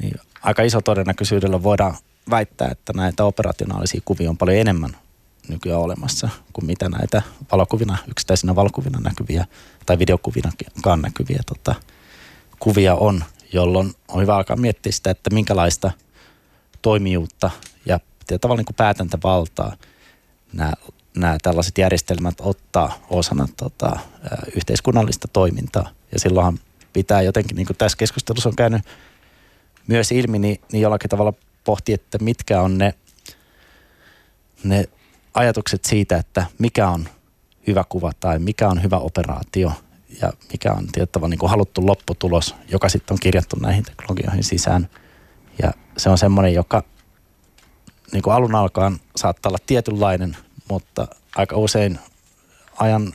[0.00, 1.96] niin aika iso todennäköisyydellä voidaan
[2.30, 4.96] väittää, että näitä operationaalisia kuvia on paljon enemmän
[5.48, 7.22] nykyään olemassa kuin mitä näitä
[7.52, 9.46] valokuvina, yksittäisinä valokuvina näkyviä
[9.86, 11.74] tai videokuvinakaan näkyviä tota,
[12.58, 15.90] kuvia on, jolloin on hyvä alkaa miettiä sitä, että minkälaista
[16.82, 17.50] toimijuutta
[17.86, 18.00] ja
[18.40, 19.76] tavallaan niin päätäntävaltaa
[20.52, 20.72] nämä,
[21.16, 23.98] nämä tällaiset järjestelmät ottaa osana tota,
[24.56, 25.90] yhteiskunnallista toimintaa.
[26.12, 26.58] Ja silloinhan
[26.92, 28.82] pitää jotenkin, niin kuin tässä keskustelussa on käynyt
[29.88, 31.32] myös ilmi, niin, niin jollakin tavalla
[31.64, 32.94] pohti, että mitkä on ne,
[34.64, 34.84] ne
[35.34, 37.08] ajatukset siitä, että mikä on
[37.66, 39.72] hyvä kuva tai mikä on hyvä operaatio
[40.22, 44.88] ja mikä on tiettävä niin kuin haluttu lopputulos, joka sitten on kirjattu näihin teknologioihin sisään.
[45.62, 46.84] Ja se on semmoinen, joka
[48.12, 50.36] niin kuin alun alkaen saattaa olla tietynlainen,
[50.70, 51.98] mutta aika usein
[52.76, 53.12] ajan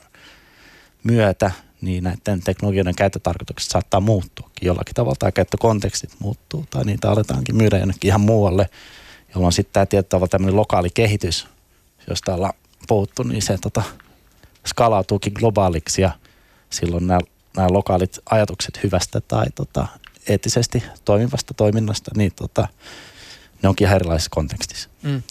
[1.03, 1.51] myötä
[1.81, 7.77] niin näiden teknologioiden käyttötarkoitukset saattaa muuttua jollakin tavalla tai käyttökontekstit muuttuu tai niitä aletaankin myydä
[7.77, 8.69] jonnekin ihan muualle,
[9.35, 11.47] jolloin sitten tämä tietyllä tavalla tämmöinen lokaali kehitys,
[12.09, 12.53] josta ollaan
[12.87, 13.83] puhuttu, niin se tota,
[14.67, 16.11] skalautuukin globaaliksi ja
[16.69, 19.87] silloin nämä lokaalit ajatukset hyvästä tai tota,
[20.27, 22.67] eettisesti toimivasta toiminnasta, niin tota,
[23.63, 24.89] ne onkin ihan erilaisessa kontekstissa.
[25.03, 25.21] Mm.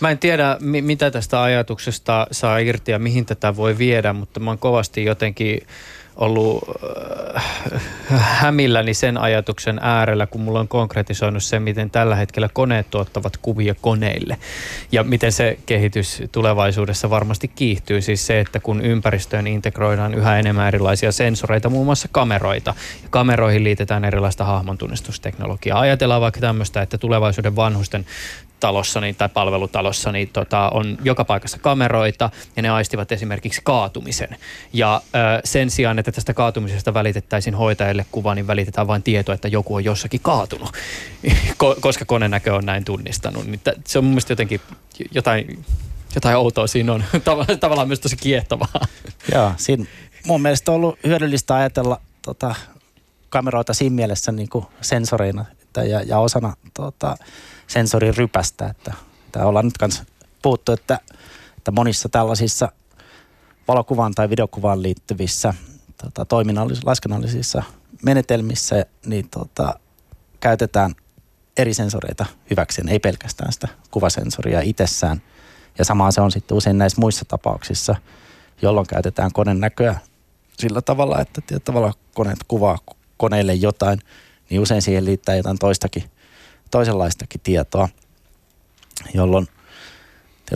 [0.00, 4.40] Mä en tiedä, mi- mitä tästä ajatuksesta saa irti ja mihin tätä voi viedä, mutta
[4.40, 5.66] mä oon kovasti jotenkin
[6.20, 6.64] ollut
[7.34, 7.44] äh,
[8.16, 13.74] hämilläni sen ajatuksen äärellä, kun mulla on konkretisoinut se, miten tällä hetkellä koneet tuottavat kuvia
[13.80, 14.36] koneille.
[14.92, 18.00] Ja miten se kehitys tulevaisuudessa varmasti kiihtyy.
[18.00, 22.74] Siis se, että kun ympäristöön integroidaan yhä enemmän erilaisia sensoreita, muun muassa kameroita.
[23.02, 25.80] Ja kameroihin liitetään erilaista hahmontunnistusteknologiaa.
[25.80, 28.06] Ajatellaan vaikka tämmöistä, että tulevaisuuden vanhusten
[28.60, 34.36] talossani tai palvelutalossani niin tota, on joka paikassa kameroita ja ne aistivat esimerkiksi kaatumisen.
[34.72, 39.48] Ja ö, sen sijaan, että tästä kaatumisesta välitettäisiin hoitajille kuva, niin välitetään vain tieto, että
[39.48, 40.72] joku on jossakin kaatunut,
[41.80, 43.46] koska konenäkö on näin tunnistanut.
[43.46, 44.60] Niin se on mun mielestä jotenkin
[45.14, 45.64] jotain,
[46.14, 47.04] jotain outoa siinä on.
[47.60, 48.86] Tavallaan myös tosi kiehtovaa.
[49.34, 49.84] Joo, siinä
[50.26, 52.54] mun mielestä on ollut hyödyllistä ajatella tota,
[53.28, 55.44] kameroita siinä mielessä niin kuin sensoreina
[55.76, 57.16] ja, ja osana tota,
[57.70, 58.66] sensorirypästä.
[58.66, 58.94] Että,
[59.26, 60.04] että ollaan nyt kanssa
[60.42, 61.00] puhuttu, että,
[61.58, 62.72] että monissa tällaisissa
[63.68, 65.54] valokuvaan tai videokuvaan liittyvissä
[66.02, 67.62] tota, toiminnallis- laskennallisissa
[68.02, 69.80] menetelmissä niin tota,
[70.40, 70.94] käytetään
[71.56, 75.22] eri sensoreita hyväkseen, ei pelkästään sitä kuvasensoria itsessään.
[75.78, 77.96] Ja samaa se on sitten usein näissä muissa tapauksissa,
[78.62, 79.98] jolloin käytetään koneen näköä
[80.58, 82.78] sillä tavalla, että tavalla koneet kuvaa
[83.16, 83.98] koneelle jotain,
[84.50, 86.04] niin usein siihen liittää jotain toistakin
[86.70, 87.88] toisenlaistakin tietoa,
[89.14, 89.48] jolloin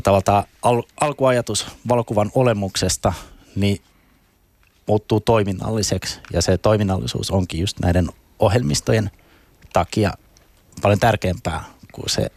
[0.02, 3.12] tavallaan al- alkuajatus valokuvan olemuksesta
[3.56, 3.80] niin
[4.86, 8.08] muuttuu toiminnalliseksi ja se toiminnallisuus onkin just näiden
[8.38, 9.10] ohjelmistojen
[9.72, 10.12] takia
[10.82, 12.30] paljon tärkeämpää kuin se,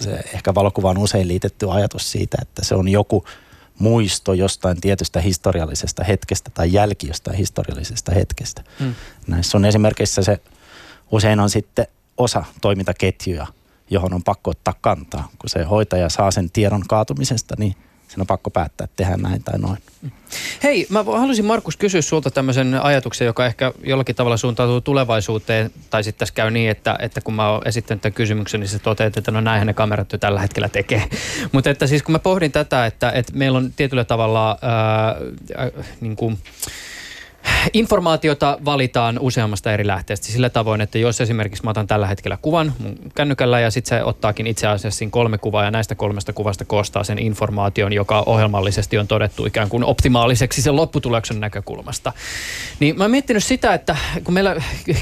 [0.00, 3.24] se ehkä valokuvaan usein liitetty ajatus siitä, että se on joku
[3.78, 8.64] muisto jostain tietystä historiallisesta hetkestä tai jälki jostain historiallisesta hetkestä.
[8.80, 8.94] Mm.
[9.26, 10.40] Näissä on esimerkiksi se,
[11.10, 11.86] usein on sitten
[12.20, 13.46] osa toimintaketjuja,
[13.90, 15.28] johon on pakko ottaa kantaa.
[15.38, 17.76] Kun se hoitaja saa sen tiedon kaatumisesta, niin
[18.08, 19.78] sen on pakko päättää, että tehdään näin tai noin.
[20.62, 26.04] Hei, mä haluaisin Markus kysyä sulta tämmöisen ajatuksen, joka ehkä jollakin tavalla suuntautuu tulevaisuuteen, tai
[26.04, 29.16] sitten tässä käy niin, että, että kun mä oon esittänyt tämän kysymyksen, niin se toteat,
[29.16, 31.08] että no näinhän ne kamerat jo tällä hetkellä tekee.
[31.52, 35.06] Mutta että siis kun mä pohdin tätä, että, että meillä on tietyllä tavalla ää,
[35.56, 36.38] ää, niin kuin,
[37.72, 42.72] Informaatiota valitaan useammasta eri lähteestä sillä tavoin, että jos esimerkiksi mä otan tällä hetkellä kuvan
[42.78, 46.64] mun kännykällä ja sitten se ottaakin itse asiassa siinä kolme kuvaa ja näistä kolmesta kuvasta
[46.64, 52.12] koostaa sen informaation, joka ohjelmallisesti on todettu ikään kuin optimaaliseksi sen lopputuloksen näkökulmasta.
[52.80, 54.56] Niin mä oon miettinyt sitä, että kun meillä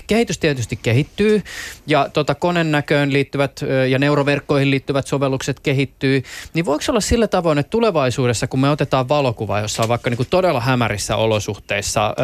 [0.07, 1.43] kehitys tietysti kehittyy
[1.87, 6.23] ja tota konen näköön liittyvät ja neuroverkkoihin liittyvät sovellukset kehittyy,
[6.55, 10.17] niin voiko olla sillä tavoin, että tulevaisuudessa kun me otetaan valokuva, jossa on vaikka niin
[10.17, 12.15] kuin todella hämärissä olosuhteissa,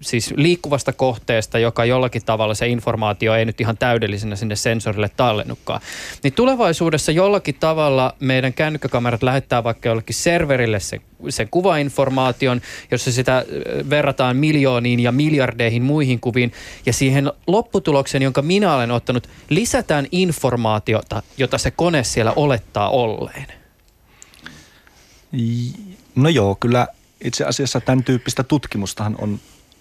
[0.00, 5.80] siis liikkuvasta kohteesta, joka jollakin tavalla se informaatio ei nyt ihan täydellisenä sinne sensorille tallennutkaan.
[6.22, 12.60] Niin tulevaisuudessa jollakin tavalla meidän kännykkäkamerat lähettää vaikka jollekin serverille sen, sen kuvainformaation,
[12.90, 13.44] jossa sitä
[13.90, 16.52] verrataan miljooniin ja miljardeihin muihin kuviin.
[16.86, 23.46] Ja siihen lopputulokseen, jonka minä olen ottanut, lisätään informaatiota, jota se kone siellä olettaa olleen.
[26.14, 26.86] No joo, kyllä
[27.24, 29.40] itse asiassa tämän tyyppistä tutkimustahan on,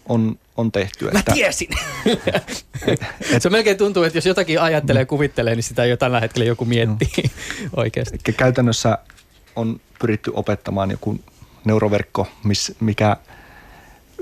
[0.10, 1.06] on, on tehty.
[1.06, 1.70] Mä että, tiesin!
[2.06, 2.66] et,
[3.34, 6.46] et, se melkein tuntuu, että jos jotakin ajattelee ja kuvittelee, niin sitä jo tällä hetkellä
[6.46, 7.70] joku miettii no.
[7.82, 8.20] oikeasti.
[8.28, 8.98] Eli käytännössä
[9.56, 11.20] on pyritty opettamaan joku
[11.66, 13.18] neuroverkko, miss, mikä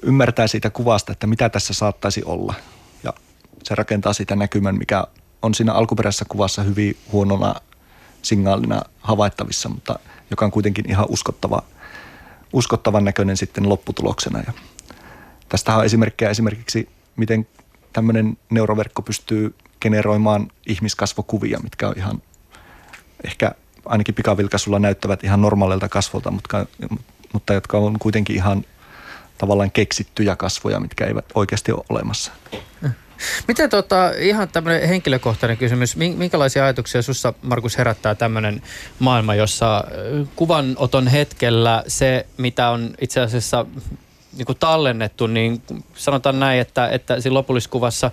[0.02, 2.54] ymmärtää siitä kuvasta, että mitä tässä saattaisi olla.
[3.04, 3.14] Ja
[3.64, 5.08] se rakentaa sitä näkymän, mikä
[5.42, 7.56] on siinä alkuperäisessä kuvassa hyvin huonona
[8.22, 10.00] signaalina havaittavissa, mutta
[10.32, 11.62] joka on kuitenkin ihan uskottava–
[12.56, 14.40] uskottavan näköinen sitten lopputuloksena.
[14.40, 14.54] Ja
[15.50, 17.48] tästä on esimerkkejä esimerkiksi, miten
[17.94, 22.22] tämmöinen neuroverkko pystyy generoimaan ihmiskasvokuvia, mitkä on ihan
[23.24, 23.52] ehkä
[23.86, 26.66] ainakin pikavilkaisulla näyttävät ihan normaalilta kasvolta, mutta,
[27.34, 28.66] mutta jotka on kuitenkin ihan
[29.38, 32.32] tavallaan keksittyjä kasvoja, mitkä eivät oikeasti ole olemassa.
[33.48, 38.62] Miten tota, ihan tämmöinen henkilökohtainen kysymys, minkälaisia ajatuksia sussa Markus herättää tämmöinen
[39.00, 39.84] maailma, jossa
[40.36, 43.66] kuvanoton hetkellä se, mitä on itse asiassa
[44.36, 45.62] niin kuin tallennettu, niin
[45.96, 48.12] sanotaan näin, että, että siinä lopullisessa kuvassa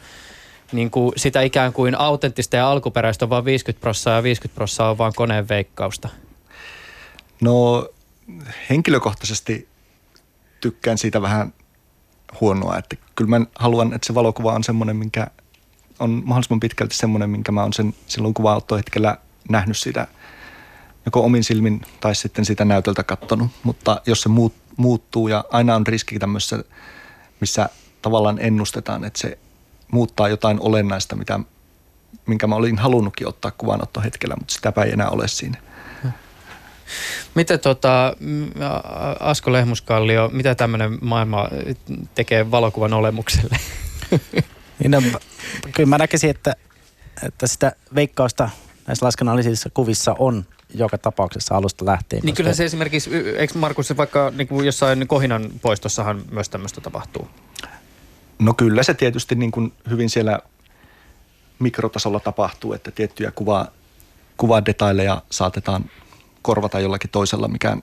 [0.73, 4.87] niin kuin sitä ikään kuin autenttista ja alkuperäistä on vain 50 prosenttia ja 50 prosenttia
[4.87, 6.09] on vain koneen veikkausta?
[7.41, 7.89] No
[8.71, 9.69] henkilökohtaisesti
[10.61, 11.55] tykkään siitä vähän
[12.41, 12.79] huonoa.
[12.79, 15.27] Että kyllä mä haluan, että se valokuva on semmoinen, minkä
[15.99, 19.17] on mahdollisimman pitkälti semmoinen, minkä mä oon sen silloin kuvaottohetkellä
[19.49, 20.07] nähnyt sitä
[21.07, 23.51] joko omin silmin tai sitten sitä näytöltä kattonut.
[23.63, 26.65] Mutta jos se muut, muuttuu ja aina on riski tämmöisessä,
[27.41, 27.69] missä
[28.03, 29.39] tavallaan ennustetaan, että se
[29.93, 31.41] muuttaa jotain olennaista, mitä,
[32.27, 35.59] minkä mä olin halunnutkin ottaa kuvanottohetkellä, mutta sitäpä ei enää ole siinä.
[37.35, 38.17] Miten tota,
[39.21, 41.49] Asko Lehmuskallio, mitä tämmöinen maailma
[42.15, 43.57] tekee valokuvan olemukselle?
[44.79, 45.03] Niin no,
[45.73, 46.57] kyllä mä näkisin, että,
[47.27, 48.51] että sitä veikkausta
[48.87, 52.23] näissä laskennallisissa kuvissa on joka tapauksessa alusta lähtien.
[52.25, 57.29] Niin kyllä se esimerkiksi, eikö Markus vaikka niin kuin jossain Kohinan poistossahan myös tämmöistä tapahtuu?
[58.39, 60.39] No kyllä se tietysti niin kuin hyvin siellä
[61.59, 63.67] mikrotasolla tapahtuu, että tiettyjä kuva,
[64.37, 65.85] kuvadetaileja saatetaan
[66.43, 67.77] korvata jollakin toisella, mikä,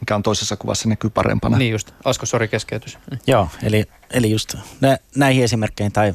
[0.00, 1.58] mikä on toisessa kuvassa näkyy parempana.
[1.58, 1.92] Niin just.
[2.04, 2.98] Asko, sori keskeytys.
[3.26, 6.14] Joo, eli, eli just nä, näihin esimerkkeihin tai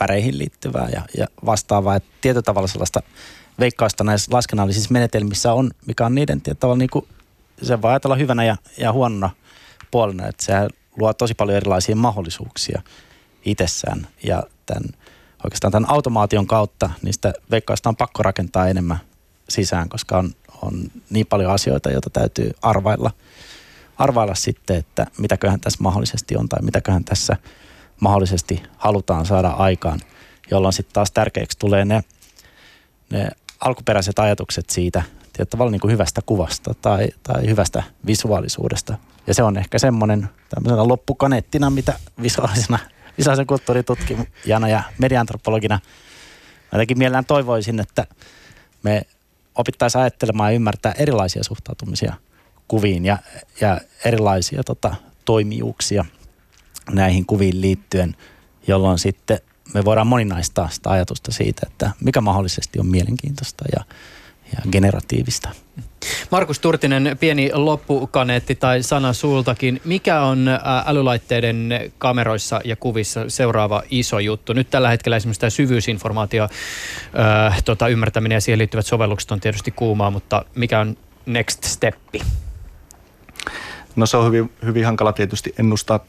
[0.00, 1.96] väreihin liittyvää ja, ja vastaavaa.
[1.96, 3.00] Että tietyllä tavalla sellaista
[3.60, 7.08] veikkausta näissä laskennallisissa menetelmissä on, mikä on niiden tavalla niin kuin,
[7.62, 9.30] se voi ajatella hyvänä ja, ja huonona
[9.90, 10.52] puolena, että se
[10.96, 12.82] luo tosi paljon erilaisia mahdollisuuksia
[13.44, 14.06] itsessään.
[14.22, 14.84] Ja tämän,
[15.44, 18.98] oikeastaan tämän automaation kautta niistä veikkausta on pakko rakentaa enemmän
[19.48, 20.30] sisään, koska on,
[20.62, 23.10] on niin paljon asioita, joita täytyy arvailla,
[23.98, 27.36] arvailla sitten, että mitäköhän tässä mahdollisesti on tai mitäköhän tässä
[28.00, 30.00] mahdollisesti halutaan saada aikaan,
[30.50, 32.04] jolloin sitten taas tärkeäksi tulee ne,
[33.10, 33.28] ne
[33.60, 35.02] alkuperäiset ajatukset siitä
[35.50, 38.98] tavallaan niin kuin hyvästä kuvasta tai, tai hyvästä visuaalisuudesta.
[39.26, 42.78] Ja se on ehkä semmoinen tämmöisenä loppukaneettina, mitä visuaalisena,
[43.18, 45.80] visuaalisen kulttuuritutkijana ja mediantropologina
[46.72, 48.06] jotenkin mielellään toivoisin, että
[48.82, 49.02] me
[49.54, 52.14] opittaisiin ajattelemaan ja ymmärtää erilaisia suhtautumisia
[52.68, 53.18] kuviin ja,
[53.60, 54.94] ja erilaisia tota,
[55.24, 56.04] toimijuuksia
[56.90, 58.16] näihin kuviin liittyen,
[58.66, 59.40] jolloin sitten
[59.74, 63.84] me voidaan moninaistaa sitä ajatusta siitä, että mikä mahdollisesti on mielenkiintoista ja,
[64.52, 65.48] ja generatiivista.
[66.30, 69.80] Markus Turtinen, pieni loppukaneetti tai sana sultakin.
[69.84, 70.48] Mikä on
[70.86, 74.52] älylaitteiden kameroissa ja kuvissa seuraava iso juttu?
[74.52, 79.70] Nyt tällä hetkellä esimerkiksi tämä syvyysinformaatio, äh, tota, ymmärtäminen ja siihen liittyvät sovellukset on tietysti
[79.70, 80.96] kuumaa, mutta mikä on
[81.26, 82.20] next steppi?
[83.96, 86.00] No se on hyvin, hyvin hankala tietysti ennustaa,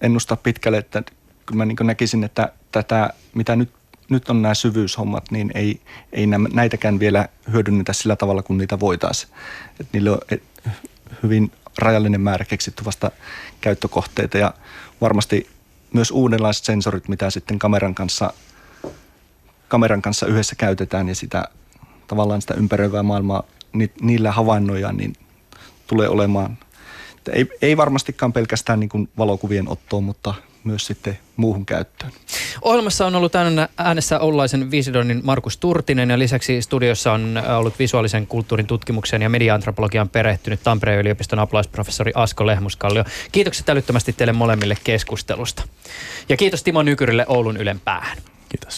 [0.00, 1.02] ennustaa pitkälle, että
[1.46, 3.70] kyllä mä niin näkisin, että tätä, mitä nyt,
[4.08, 5.80] nyt on nämä syvyyshommat, niin ei,
[6.12, 9.32] ei näitäkään vielä hyödynnetä sillä tavalla, kun niitä voitaisiin.
[9.92, 10.18] Niillä on
[11.22, 13.10] hyvin rajallinen määrä keksitty vasta
[13.60, 14.54] käyttökohteita ja
[15.00, 15.48] varmasti
[15.92, 18.32] myös uudenlaiset sensorit, mitä sitten kameran kanssa,
[19.68, 21.44] kameran kanssa yhdessä käytetään ja sitä
[22.06, 23.42] tavallaan sitä ympäröivää maailmaa
[23.72, 25.12] ni, niillä havainnoja, niin
[25.86, 26.58] tulee olemaan,
[27.32, 30.34] ei, ei varmastikaan pelkästään niin kuin valokuvien ottoon, mutta
[30.64, 32.12] myös sitten muuhun käyttöön.
[32.62, 37.78] Ohjelmassa on ollut tänään äänessä Oulaisen Viisidonin Markus Turtinen ja lisäksi studiossa on äh, ollut
[37.78, 43.04] visuaalisen kulttuurin tutkimuksen ja mediaantropologian perehtynyt Tampereen yliopiston apulaisprofessori Asko Lehmuskallio.
[43.32, 45.62] Kiitokset älyttömästi teille molemmille keskustelusta.
[46.28, 48.18] Ja kiitos Timo Nykyrille Oulun Ylen päähän.
[48.48, 48.68] Kiitos.